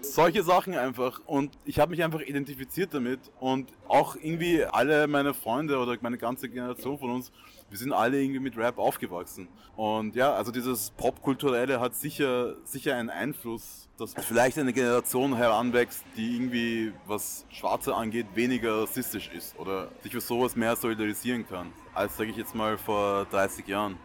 solche 0.00 0.42
Sachen 0.42 0.74
einfach. 0.74 1.20
Und 1.26 1.56
ich 1.64 1.78
habe 1.78 1.90
mich 1.90 2.02
einfach 2.02 2.20
identifiziert 2.20 2.94
damit. 2.94 3.20
Und 3.40 3.72
auch 3.88 4.16
irgendwie 4.16 4.64
alle 4.64 5.06
meine 5.06 5.34
Freunde 5.34 5.78
oder 5.78 5.96
meine 6.00 6.18
ganze 6.18 6.48
Generation 6.48 6.98
von 6.98 7.10
uns, 7.10 7.32
wir 7.68 7.78
sind 7.78 7.92
alle 7.92 8.20
irgendwie 8.20 8.40
mit 8.40 8.56
Rap 8.56 8.78
aufgewachsen. 8.78 9.48
Und 9.76 10.14
ja, 10.14 10.32
also 10.32 10.52
dieses 10.52 10.90
Popkulturelle 10.90 11.80
hat 11.80 11.94
sicher, 11.94 12.54
sicher 12.64 12.96
einen 12.96 13.10
Einfluss, 13.10 13.88
dass 13.98 14.14
vielleicht 14.14 14.58
eine 14.58 14.72
Generation 14.72 15.36
heranwächst, 15.36 16.04
die 16.16 16.36
irgendwie, 16.36 16.92
was 17.06 17.44
Schwarze 17.50 17.94
angeht, 17.94 18.26
weniger 18.34 18.82
rassistisch 18.82 19.30
ist 19.34 19.58
oder 19.58 19.88
sich 20.02 20.12
für 20.12 20.20
sowas 20.20 20.54
mehr 20.54 20.76
solidarisieren 20.76 21.46
kann, 21.46 21.72
als, 21.94 22.16
sage 22.16 22.30
ich 22.30 22.36
jetzt 22.36 22.54
mal, 22.54 22.78
vor 22.78 23.26
30 23.30 23.66
Jahren. 23.66 23.96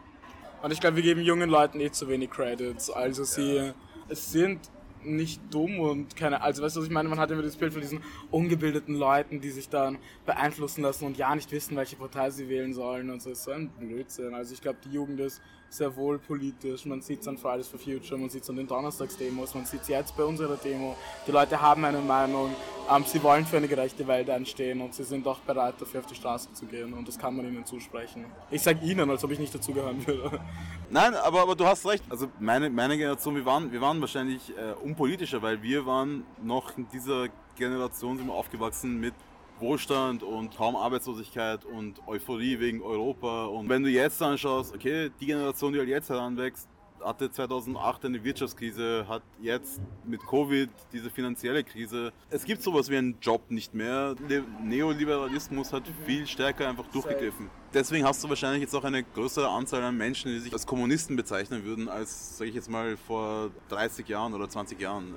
Und 0.61 0.71
ich 0.71 0.79
glaube, 0.79 0.97
wir 0.97 1.03
geben 1.03 1.21
jungen 1.21 1.49
Leuten 1.49 1.79
eh 1.79 1.91
zu 1.91 2.07
wenig 2.07 2.29
Credits. 2.29 2.89
Also 2.89 3.23
sie, 3.23 3.55
ja. 3.55 3.73
es 4.09 4.31
sind 4.31 4.59
nicht 5.03 5.41
dumm 5.51 5.79
und 5.79 6.15
keine, 6.15 6.41
also 6.41 6.63
weißt 6.63 6.75
du, 6.75 6.79
was 6.81 6.87
ich 6.87 6.93
meine? 6.93 7.09
Man 7.09 7.19
hat 7.19 7.31
immer 7.31 7.41
das 7.41 7.55
Bild 7.55 7.73
von 7.73 7.81
diesen 7.81 8.01
ungebildeten 8.29 8.95
Leuten, 8.95 9.41
die 9.41 9.49
sich 9.49 9.69
dann 9.69 9.97
beeinflussen 10.25 10.81
lassen 10.81 11.05
und 11.05 11.17
ja 11.17 11.33
nicht 11.35 11.51
wissen, 11.51 11.75
welche 11.75 11.95
Partei 11.95 12.29
sie 12.29 12.49
wählen 12.49 12.73
sollen 12.73 13.09
und 13.09 13.21
so. 13.21 13.29
Das 13.29 13.39
ist 13.39 13.45
so 13.45 13.51
ein 13.51 13.69
Blödsinn. 13.69 14.33
Also 14.33 14.53
ich 14.53 14.61
glaube, 14.61 14.79
die 14.85 14.91
Jugend 14.91 15.19
ist 15.19 15.41
sehr 15.71 15.95
wohl 15.95 16.19
politisch. 16.19 16.85
Man 16.85 17.01
sieht 17.01 17.21
es 17.21 17.27
an 17.27 17.37
Fridays 17.37 17.67
for 17.67 17.79
Future, 17.79 18.19
man 18.19 18.29
sieht 18.29 18.43
es 18.43 18.49
an 18.49 18.57
den 18.57 18.67
Donnerstagsdemos, 18.67 19.55
man 19.55 19.65
sieht 19.65 19.81
es 19.81 19.87
jetzt 19.87 20.15
bei 20.17 20.23
unserer 20.23 20.57
Demo. 20.57 20.95
Die 21.25 21.31
Leute 21.31 21.59
haben 21.59 21.85
eine 21.85 21.99
Meinung, 21.99 22.53
ähm, 22.93 23.03
sie 23.05 23.23
wollen 23.23 23.45
für 23.45 23.57
eine 23.57 23.69
gerechte 23.69 24.05
Welt 24.05 24.29
einstehen 24.29 24.81
und 24.81 24.93
sie 24.93 25.05
sind 25.05 25.25
doch 25.25 25.39
bereit, 25.39 25.75
dafür 25.79 26.01
auf 26.01 26.07
die 26.07 26.15
Straße 26.15 26.51
zu 26.53 26.65
gehen 26.65 26.93
und 26.93 27.07
das 27.07 27.17
kann 27.17 27.35
man 27.35 27.45
ihnen 27.47 27.65
zusprechen. 27.65 28.25
Ich 28.49 28.61
sage 28.61 28.85
ihnen, 28.85 29.09
als 29.09 29.23
ob 29.23 29.31
ich 29.31 29.39
nicht 29.39 29.55
dazugehören 29.55 30.05
würde. 30.05 30.41
Nein, 30.89 31.15
aber, 31.15 31.41
aber 31.41 31.55
du 31.55 31.65
hast 31.65 31.85
recht. 31.87 32.03
Also 32.09 32.27
meine, 32.39 32.69
meine 32.69 32.97
Generation, 32.97 33.35
wir 33.35 33.45
waren, 33.45 33.71
wir 33.71 33.79
waren 33.79 34.01
wahrscheinlich 34.01 34.49
äh, 34.57 34.73
unpolitischer, 34.83 35.41
weil 35.41 35.63
wir 35.63 35.85
waren 35.85 36.25
noch 36.43 36.77
in 36.77 36.87
dieser 36.89 37.29
Generation 37.55 38.17
sind 38.17 38.27
wir 38.27 38.33
aufgewachsen 38.33 38.99
mit 38.99 39.13
Wohlstand 39.61 40.23
und 40.23 40.55
kaum 40.57 40.75
Arbeitslosigkeit 40.75 41.65
und 41.65 42.05
Euphorie 42.07 42.59
wegen 42.59 42.81
Europa. 42.81 43.45
Und 43.45 43.69
wenn 43.69 43.83
du 43.83 43.89
jetzt 43.89 44.21
anschaust, 44.21 44.75
okay, 44.75 45.11
die 45.19 45.27
Generation, 45.27 45.73
die 45.73 45.79
halt 45.79 45.89
jetzt 45.89 46.09
heranwächst, 46.09 46.67
hatte 47.03 47.31
2008 47.31 48.05
eine 48.05 48.23
Wirtschaftskrise, 48.23 49.05
hat 49.07 49.23
jetzt 49.41 49.81
mit 50.05 50.21
Covid 50.21 50.69
diese 50.91 51.09
finanzielle 51.09 51.63
Krise. 51.63 52.11
Es 52.29 52.43
gibt 52.43 52.61
sowas 52.61 52.89
wie 52.89 52.97
einen 52.97 53.17
Job 53.21 53.49
nicht 53.49 53.73
mehr. 53.73 54.15
Der 54.29 54.43
Neoliberalismus 54.63 55.73
hat 55.73 55.83
viel 56.05 56.27
stärker 56.27 56.69
einfach 56.69 56.85
durchgegriffen. 56.87 57.49
Deswegen 57.73 58.05
hast 58.05 58.23
du 58.23 58.29
wahrscheinlich 58.29 58.61
jetzt 58.61 58.75
auch 58.75 58.83
eine 58.83 59.03
größere 59.03 59.47
Anzahl 59.47 59.81
an 59.83 59.97
Menschen, 59.97 60.31
die 60.31 60.39
sich 60.39 60.53
als 60.53 60.65
Kommunisten 60.65 61.15
bezeichnen 61.15 61.63
würden, 61.63 61.89
als, 61.89 62.37
sage 62.37 62.49
ich 62.49 62.55
jetzt 62.55 62.69
mal, 62.69 62.97
vor 62.97 63.49
30 63.69 64.07
Jahren 64.07 64.33
oder 64.33 64.49
20 64.49 64.79
Jahren. 64.79 65.15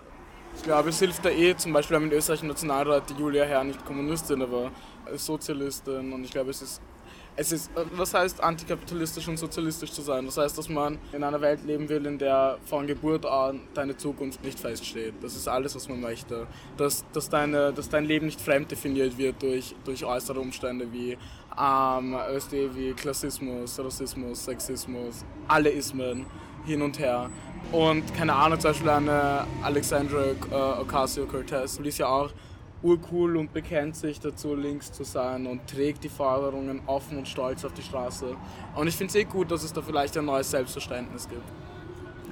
Ich 0.56 0.62
glaube, 0.62 0.88
es 0.88 0.98
hilft 0.98 1.24
da 1.24 1.30
eh, 1.30 1.56
zum 1.56 1.72
Beispiel 1.72 1.96
haben 1.96 2.06
in 2.06 2.12
Österreich 2.12 2.42
Nationalrat 2.42 3.10
die 3.10 3.14
Julia 3.14 3.44
Herr 3.44 3.64
nicht 3.64 3.84
Kommunistin, 3.84 4.42
aber 4.42 4.70
Sozialistin 5.16 6.12
und 6.12 6.24
ich 6.24 6.30
glaube, 6.30 6.50
es 6.50 6.62
ist 6.62 6.80
es 7.36 7.50
ist, 7.50 7.70
was 7.74 8.14
heißt 8.14 8.42
antikapitalistisch 8.42 9.26
und 9.26 9.36
sozialistisch 9.38 9.90
zu 9.90 10.02
sein? 10.02 10.24
Das 10.24 10.36
heißt, 10.36 10.56
dass 10.56 10.68
man 10.68 10.98
in 11.12 11.24
einer 11.24 11.40
Welt 11.40 11.64
leben 11.64 11.88
will, 11.88 12.06
in 12.06 12.16
der 12.16 12.58
von 12.64 12.86
Geburt 12.86 13.26
an 13.26 13.60
deine 13.74 13.96
Zukunft 13.96 14.44
nicht 14.44 14.58
feststeht. 14.58 15.14
Das 15.20 15.34
ist 15.34 15.48
alles, 15.48 15.74
was 15.74 15.88
man 15.88 16.00
möchte. 16.00 16.46
Dass, 16.76 17.04
dass, 17.12 17.28
deine, 17.28 17.72
dass 17.72 17.88
dein 17.88 18.04
Leben 18.04 18.26
nicht 18.26 18.40
fremd 18.40 18.70
definiert 18.70 19.18
wird 19.18 19.42
durch, 19.42 19.74
durch 19.84 20.04
äußere 20.04 20.38
Umstände 20.38 20.92
wie, 20.92 21.18
ähm, 21.60 22.16
wie 22.74 22.92
Klassismus, 22.92 23.80
Rassismus, 23.80 24.44
Sexismus, 24.44 25.24
alle 25.48 25.70
Ismen 25.70 26.26
hin 26.64 26.82
und 26.82 26.98
her. 27.00 27.30
Und 27.72 28.14
keine 28.14 28.34
Ahnung, 28.34 28.60
zum 28.60 28.70
Beispiel 28.70 28.90
eine 28.90 29.46
Alexandra 29.62 30.24
äh, 30.50 30.80
Ocasio-Cortez 30.80 31.80
ließ 31.80 31.98
ja 31.98 32.06
auch 32.06 32.30
urcool 32.84 33.36
und 33.36 33.52
bekennt 33.52 33.96
sich 33.96 34.20
dazu, 34.20 34.54
links 34.54 34.92
zu 34.92 35.04
sein 35.04 35.46
und 35.46 35.66
trägt 35.66 36.04
die 36.04 36.08
Forderungen 36.08 36.82
offen 36.86 37.18
und 37.18 37.26
stolz 37.26 37.64
auf 37.64 37.72
die 37.72 37.82
Straße. 37.82 38.36
Und 38.76 38.86
ich 38.86 38.94
finde 38.94 39.10
es 39.10 39.14
eh 39.16 39.24
gut, 39.24 39.50
dass 39.50 39.64
es 39.64 39.72
da 39.72 39.80
vielleicht 39.82 40.16
ein 40.18 40.26
neues 40.26 40.50
Selbstverständnis 40.50 41.28
gibt. 41.28 41.42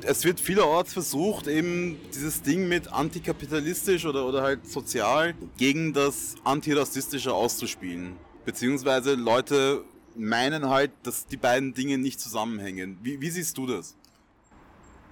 Es 0.05 0.25
wird 0.25 0.40
vielerorts 0.40 0.92
versucht, 0.92 1.47
eben 1.47 1.97
dieses 2.12 2.42
Ding 2.42 2.68
mit 2.68 2.92
antikapitalistisch 2.92 4.05
oder, 4.05 4.27
oder 4.27 4.42
halt 4.42 4.66
sozial 4.66 5.35
gegen 5.57 5.92
das 5.92 6.35
antirassistische 6.45 7.33
auszuspielen. 7.33 8.16
Beziehungsweise 8.45 9.14
Leute 9.14 9.85
meinen 10.16 10.68
halt, 10.68 10.90
dass 11.05 11.27
die 11.27 11.37
beiden 11.37 11.73
Dinge 11.73 11.99
nicht 11.99 12.21
zusammenhängen. 12.21 12.99
Wie, 13.03 13.21
wie 13.21 13.31
siehst 13.31 13.57
du 13.57 13.66
das? 13.66 13.97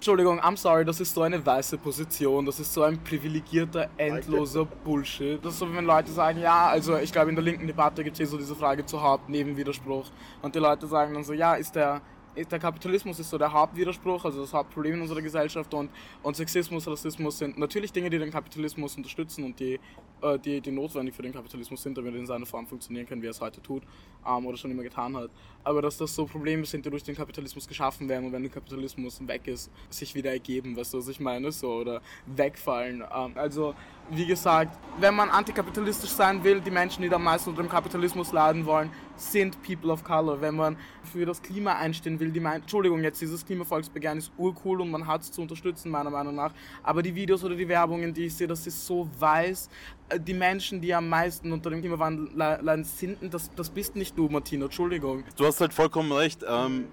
Entschuldigung, 0.01 0.41
I'm 0.41 0.57
sorry, 0.57 0.83
das 0.83 0.99
ist 0.99 1.13
so 1.13 1.21
eine 1.21 1.45
weiße 1.45 1.77
Position, 1.77 2.47
das 2.47 2.59
ist 2.59 2.73
so 2.73 2.85
ein 2.85 2.99
privilegierter, 3.05 3.91
endloser 3.99 4.65
Bullshit. 4.65 5.45
Das 5.45 5.53
ist 5.53 5.59
so, 5.59 5.71
wenn 5.75 5.85
Leute 5.85 6.11
sagen, 6.11 6.41
ja, 6.41 6.69
also 6.69 6.97
ich 6.97 7.13
glaube 7.13 7.29
in 7.29 7.37
der 7.37 7.45
linken 7.45 7.67
Debatte 7.67 8.03
gibt 8.03 8.15
es 8.15 8.19
hier 8.19 8.27
so 8.27 8.39
diese 8.39 8.57
Frage 8.57 8.87
zu 8.87 9.03
Hauptnebenwiderspruch. 9.03 10.07
Und 10.41 10.55
die 10.55 10.59
Leute 10.59 10.87
sagen 10.87 11.13
dann 11.13 11.23
so, 11.23 11.35
ja, 11.35 11.53
ist 11.53 11.77
der 11.77 12.01
der 12.37 12.59
Kapitalismus 12.59 13.19
ist 13.19 13.31
so 13.31 13.39
der 13.39 13.53
Hauptwiderspruch, 13.53 14.25
also 14.25 14.41
das 14.41 14.53
Hauptproblem 14.53 14.95
in 14.95 15.01
unserer 15.03 15.23
Gesellschaft 15.23 15.73
und, 15.75 15.91
und 16.23 16.37
Sexismus, 16.37 16.87
Rassismus 16.87 17.39
sind 17.39 17.59
natürlich 17.59 17.93
Dinge, 17.93 18.11
die 18.11 18.19
den 18.19 18.31
Kapitalismus 18.31 18.97
unterstützen 18.97 19.45
und 19.45 19.59
die, 19.59 19.81
äh, 20.23 20.39
die, 20.39 20.61
die 20.61 20.71
notwendig 20.71 21.15
für 21.15 21.23
den 21.23 21.33
Kapitalismus 21.33 21.83
sind, 21.83 21.99
damit 21.99 22.15
er 22.15 22.21
in 22.21 22.27
seiner 22.27 22.47
Form 22.47 22.67
funktionieren 22.67 23.07
kann, 23.07 23.21
wie 23.21 23.27
er 23.27 23.31
es 23.31 23.41
heute 23.41 23.61
tut 23.61 23.83
ähm, 24.27 24.47
oder 24.47 24.57
schon 24.57 24.71
immer 24.71 24.83
getan 24.83 25.17
hat. 25.17 25.31
Aber 25.65 25.83
dass 25.83 25.99
das 25.99 26.15
so 26.15 26.27
Probleme 26.27 26.65
sind, 26.65 26.87
die 26.87 26.91
durch 26.91 27.03
den 27.03 27.17
Kapitalismus 27.17 27.67
geschaffen 27.67 28.09
werden 28.09 28.27
und 28.27 28.33
wenn 28.33 28.43
der 28.43 28.53
Kapitalismus 28.53 29.27
weg 29.27 29.47
ist, 29.47 29.71
sich 29.91 30.15
wieder 30.15 30.31
ergeben, 30.31 30.77
weißt 30.77 30.95
du, 30.95 30.99
was 30.99 31.09
ich 31.09 31.21
meine, 31.21 31.51
so, 31.53 31.73
oder 31.73 32.01
wegfallen. 32.27 33.03
Ähm, 33.03 33.33
also 33.35 33.75
wie 34.11 34.27
gesagt, 34.27 34.77
wenn 34.99 35.15
man 35.15 35.31
antikapitalistisch 35.31 36.11
sein 36.11 36.43
will, 36.43 36.61
die 36.61 36.71
Menschen, 36.71 37.03
die 37.03 37.09
da 37.09 37.19
meisten 37.19 37.51
unter 37.51 37.63
dem 37.63 37.71
Kapitalismus 37.71 38.33
leiden 38.33 38.67
wollen, 38.67 38.91
sind 39.17 39.63
People 39.63 39.93
of 39.93 40.03
Color. 40.03 40.41
Wenn 40.41 40.57
man 40.57 40.77
für 41.13 41.25
das 41.25 41.41
Klima 41.41 41.77
einstehen 41.77 42.19
will, 42.19 42.31
die 42.31 42.41
meinen, 42.41 42.63
Entschuldigung, 42.63 43.03
jetzt 43.03 43.21
dieses 43.21 43.45
Klimavolksbegehren 43.45 44.19
ist 44.19 44.33
urcool 44.37 44.81
und 44.81 44.91
man 44.91 45.07
hat 45.07 45.23
es 45.23 45.33
zu 45.33 45.41
unterstützen, 45.43 45.91
meiner 45.91 46.11
Meinung 46.11 46.35
nach. 46.35 46.53
Aber 46.83 47.03
die 47.03 47.15
Videos 47.15 47.45
oder 47.45 47.55
die 47.55 47.69
Werbungen, 47.69 48.13
die 48.13 48.27
ich 48.27 48.35
sehe, 48.35 48.47
das 48.47 48.67
ist 48.67 48.87
so 48.87 49.09
weiß. 49.19 49.69
Äh, 50.09 50.21
die 50.21 50.35
Menschen, 50.35 50.81
die 50.81 50.93
am 50.95 51.09
meisten 51.09 51.53
unter 51.53 51.71
dem 51.71 51.81
Klimawandel 51.81 52.31
leiden, 52.35 52.85
sind, 52.85 53.19
das, 53.33 53.51
das 53.55 53.71
bist 53.71 53.97
nicht 53.97 54.19
du, 54.19 54.29
Martino, 54.29 54.67
Entschuldigung. 54.67 55.25
Du 55.37 55.47
hast 55.47 55.61
halt 55.61 55.73
vollkommen 55.73 56.13
recht. 56.13 56.45
Ähm, 56.47 56.87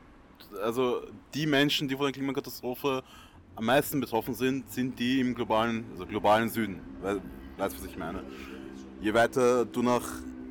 also 0.64 1.02
die 1.34 1.46
Menschen, 1.46 1.88
die 1.88 1.96
von 1.96 2.06
der 2.06 2.14
Klimakatastrophe 2.14 3.04
am 3.58 3.66
meisten 3.66 4.00
betroffen 4.00 4.36
sind, 4.36 4.72
sind 4.72 5.00
die 5.00 5.20
im 5.20 5.34
globalen, 5.34 5.86
also 5.92 6.06
globalen 6.06 6.48
Süden. 6.48 6.80
Weißt 7.02 7.76
du, 7.76 7.80
was 7.80 7.86
ich 7.86 7.98
meine? 7.98 8.24
Je 9.02 9.14
weiter 9.16 9.66
du 9.66 9.82
nach, 9.82 10.04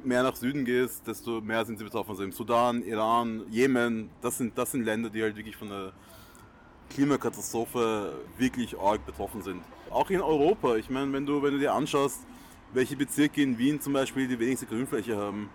mehr 0.05 0.25
nach 0.25 0.35
Süden 0.35 0.65
gehst, 0.65 1.07
desto 1.07 1.41
mehr 1.41 1.65
sind 1.65 1.79
sie 1.79 1.85
betroffen. 1.85 2.11
Also 2.11 2.25
im 2.25 2.33
Sudan, 2.33 2.83
Iran, 2.83 3.45
Jemen, 3.49 4.11
das 4.23 4.39
sind, 4.39 4.59
das 4.59 4.73
sind 4.73 4.85
Länder, 4.85 5.09
die 5.09 5.23
halt 5.23 5.37
wirklich 5.37 5.57
von 5.57 5.69
der 5.69 5.93
Klimakatastrophe 6.91 8.13
wirklich 8.39 8.77
arg 8.77 9.07
betroffen 9.07 9.41
sind. 9.41 9.63
Auch 9.91 10.11
in 10.11 10.21
Europa, 10.21 10.75
ich 10.75 10.91
meine, 10.91 11.13
wenn 11.13 11.27
du, 11.27 11.41
wenn 11.45 11.53
du 11.53 11.59
dir 11.61 11.75
anschaust, 11.75 12.27
welche 12.73 12.97
Bezirke 12.97 13.41
in 13.41 13.57
Wien 13.57 13.81
zum 13.81 13.93
Beispiel 13.93 14.27
die 14.27 14.39
wenigste 14.41 14.67
Grünfläche 14.67 15.17
haben, 15.17 15.49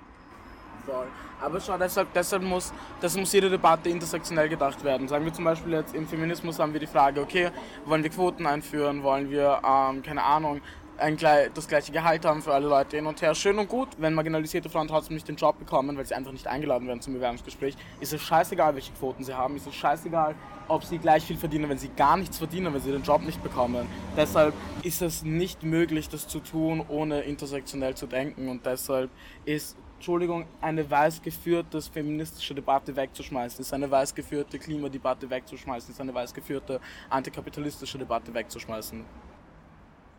Voll. 0.86 1.08
Aber 1.42 1.60
schau, 1.60 1.78
deshalb, 1.78 2.14
deshalb 2.14 2.44
muss, 2.44 2.74
das 3.00 3.18
muss 3.18 3.34
jede 3.34 3.50
Debatte 3.50 3.90
intersektionell 3.90 4.50
gedacht 4.50 4.84
werden. 4.84 5.08
Sagen 5.08 5.26
wir 5.26 5.34
zum 5.34 5.46
Beispiel 5.46 5.74
jetzt 5.74 5.96
im 5.96 6.08
Feminismus 6.08 6.60
haben 6.60 6.74
wir 6.74 6.80
die 6.80 6.88
Frage, 6.88 7.22
okay, 7.22 7.50
wollen 7.86 8.04
wir 8.04 8.10
Quoten 8.10 8.46
einführen, 8.46 9.04
wollen 9.04 9.30
wir, 9.30 9.62
ähm, 9.64 10.04
keine 10.04 10.24
Ahnung, 10.24 10.62
ein, 11.02 11.18
das 11.18 11.68
gleiche 11.68 11.92
Gehalt 11.92 12.26
haben 12.26 12.42
für 12.42 12.54
alle 12.54 12.68
Leute 12.68 12.96
hin 12.96 13.06
und 13.06 13.22
her. 13.22 13.34
Schön 13.34 13.58
und 13.58 13.68
gut, 13.68 13.90
wenn 13.98 14.14
marginalisierte 14.14 14.70
Frauen 14.70 14.88
trotzdem 14.88 15.16
nicht 15.16 15.28
den 15.28 15.36
Job 15.36 15.58
bekommen, 15.58 15.98
weil 15.98 16.06
sie 16.06 16.14
einfach 16.14 16.32
nicht 16.32 16.48
eingeladen 16.48 16.88
werden 16.88 17.02
zum 17.02 17.14
Bewerbungsgespräch, 17.14 17.76
ist 18.00 18.14
es 18.14 18.22
scheißegal, 18.22 18.76
welche 18.76 18.94
Quoten 18.94 19.24
sie 19.24 19.34
haben, 19.34 19.56
ist 19.56 19.68
es 19.68 19.76
scheißegal, 19.76 20.36
ob 20.68 20.84
sie 20.84 21.00
gleich 21.00 21.24
viel 21.24 21.38
verdienen, 21.38 21.70
wenn 21.70 21.78
sie 21.78 21.90
gar 21.90 22.18
nichts 22.18 22.38
verdienen, 22.38 22.74
wenn 22.74 22.82
sie 22.82 22.92
den 22.92 23.04
Job 23.04 23.22
nicht 23.24 23.42
bekommen. 23.42 23.88
Deshalb 24.16 24.54
ist 24.84 25.02
es 25.02 25.24
nicht 25.24 25.64
möglich, 25.64 26.08
das 26.08 26.28
zu 26.28 26.40
tun, 26.40 26.86
ohne 26.88 27.22
intersektionell 27.22 27.96
zu 27.96 28.06
denken 28.06 28.48
und 28.48 28.66
deshalb 28.66 29.10
ist 29.46 29.78
Entschuldigung, 30.02 30.48
eine 30.62 30.90
weiß 30.90 31.22
geführte 31.22 31.80
feministische 31.80 32.56
Debatte 32.56 32.96
wegzuschmeißen, 32.96 33.62
ist 33.62 33.72
eine 33.72 33.92
weiß 33.92 34.16
geführte 34.16 34.58
Klimadebatte 34.58 35.30
wegzuschmeißen, 35.30 35.94
ist 35.94 36.02
eine 36.02 36.12
weiß 36.12 36.34
geführte 36.34 36.82
antikapitalistische 37.08 38.00
Debatte 38.00 38.34
wegzuschmeißen. 38.34 39.06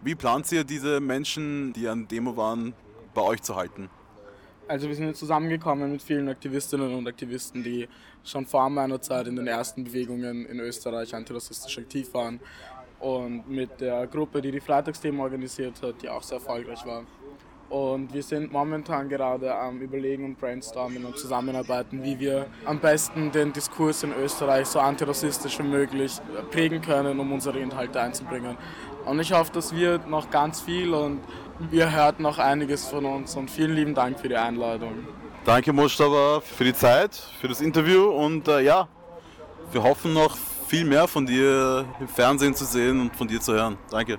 Wie 0.03 0.15
plant 0.15 0.53
ihr 0.53 0.63
diese 0.63 1.01
Menschen, 1.01 1.73
die 1.73 1.89
an 1.89 2.07
Demo 2.07 2.37
waren, 2.37 2.75
bei 3.13 3.23
euch 3.23 3.43
zu 3.43 3.57
halten? 3.57 3.91
Also 4.69 4.87
wir 4.87 4.95
sind 4.95 5.09
jetzt 5.09 5.19
zusammengekommen 5.19 5.91
mit 5.91 6.01
vielen 6.01 6.29
Aktivistinnen 6.29 6.95
und 6.95 7.09
Aktivisten, 7.09 7.65
die 7.65 7.89
schon 8.23 8.47
vor 8.47 8.71
meiner 8.71 9.01
Zeit 9.01 9.27
in 9.27 9.35
den 9.35 9.49
ersten 9.49 9.83
Bewegungen 9.83 10.47
in 10.47 10.61
Österreich 10.61 11.13
antirassistisch 11.13 11.77
aktiv 11.79 12.15
waren 12.15 12.39
und 13.01 13.51
mit 13.51 13.81
der 13.81 14.07
Gruppe, 14.07 14.41
die 14.41 14.53
die 14.53 14.61
Freitagsdemo 14.61 15.25
organisiert 15.25 15.83
hat, 15.83 16.01
die 16.01 16.09
auch 16.09 16.23
sehr 16.23 16.39
erfolgreich 16.39 16.87
war. 16.87 17.05
Und 17.73 18.13
wir 18.13 18.23
sind 18.23 18.53
momentan 18.53 19.09
gerade 19.09 19.55
am 19.55 19.81
Überlegen 19.81 20.27
und 20.27 20.39
Brainstormen 20.39 21.07
und 21.07 21.17
Zusammenarbeiten, 21.17 22.05
wie 22.05 22.21
wir 22.21 22.45
am 22.67 22.81
besten 22.81 23.33
den 23.33 23.55
Diskurs 23.55 24.03
in 24.03 24.13
Österreich 24.13 24.67
so 24.67 24.79
antirassistisch 24.79 25.59
wie 25.59 25.63
möglich 25.63 26.19
prägen 26.51 26.83
können, 26.83 27.19
um 27.19 27.33
unsere 27.33 27.59
Inhalte 27.59 27.99
einzubringen. 27.99 28.59
Und 29.07 29.21
ich 29.21 29.33
hoffe, 29.33 29.53
das 29.55 29.75
wird 29.75 30.07
noch 30.07 30.29
ganz 30.29 30.61
viel 30.61 30.93
und 30.93 31.21
ihr 31.71 31.91
hört 31.91 32.21
noch 32.21 32.39
einiges 32.39 32.89
von 32.89 33.07
uns. 33.07 33.37
Und 33.37 33.51
vielen 33.51 33.75
lieben 33.75 33.95
Dank 33.95 34.21
für 34.21 34.29
die 34.29 34.37
Einladung. 34.37 35.07
Danke, 35.47 35.73
Mostaba, 35.73 36.43
für 36.43 36.65
die 36.65 36.75
Zeit, 36.75 37.15
für 37.41 37.49
das 37.49 37.63
Interview 37.63 38.05
und 38.05 38.49
äh, 38.49 38.61
ja, 38.61 38.87
wir 39.71 39.83
hoffen 39.83 40.13
noch 40.13 40.37
viel 40.69 40.85
mehr 40.85 41.09
von 41.09 41.25
dir 41.25 41.87
im 41.99 42.09
Fernsehen 42.09 42.55
zu 42.55 42.67
sehen 42.67 43.01
und 43.01 43.17
von 43.17 43.29
dir 43.29 43.41
zu 43.41 43.55
hören. 43.55 43.79
Danke. 43.91 44.19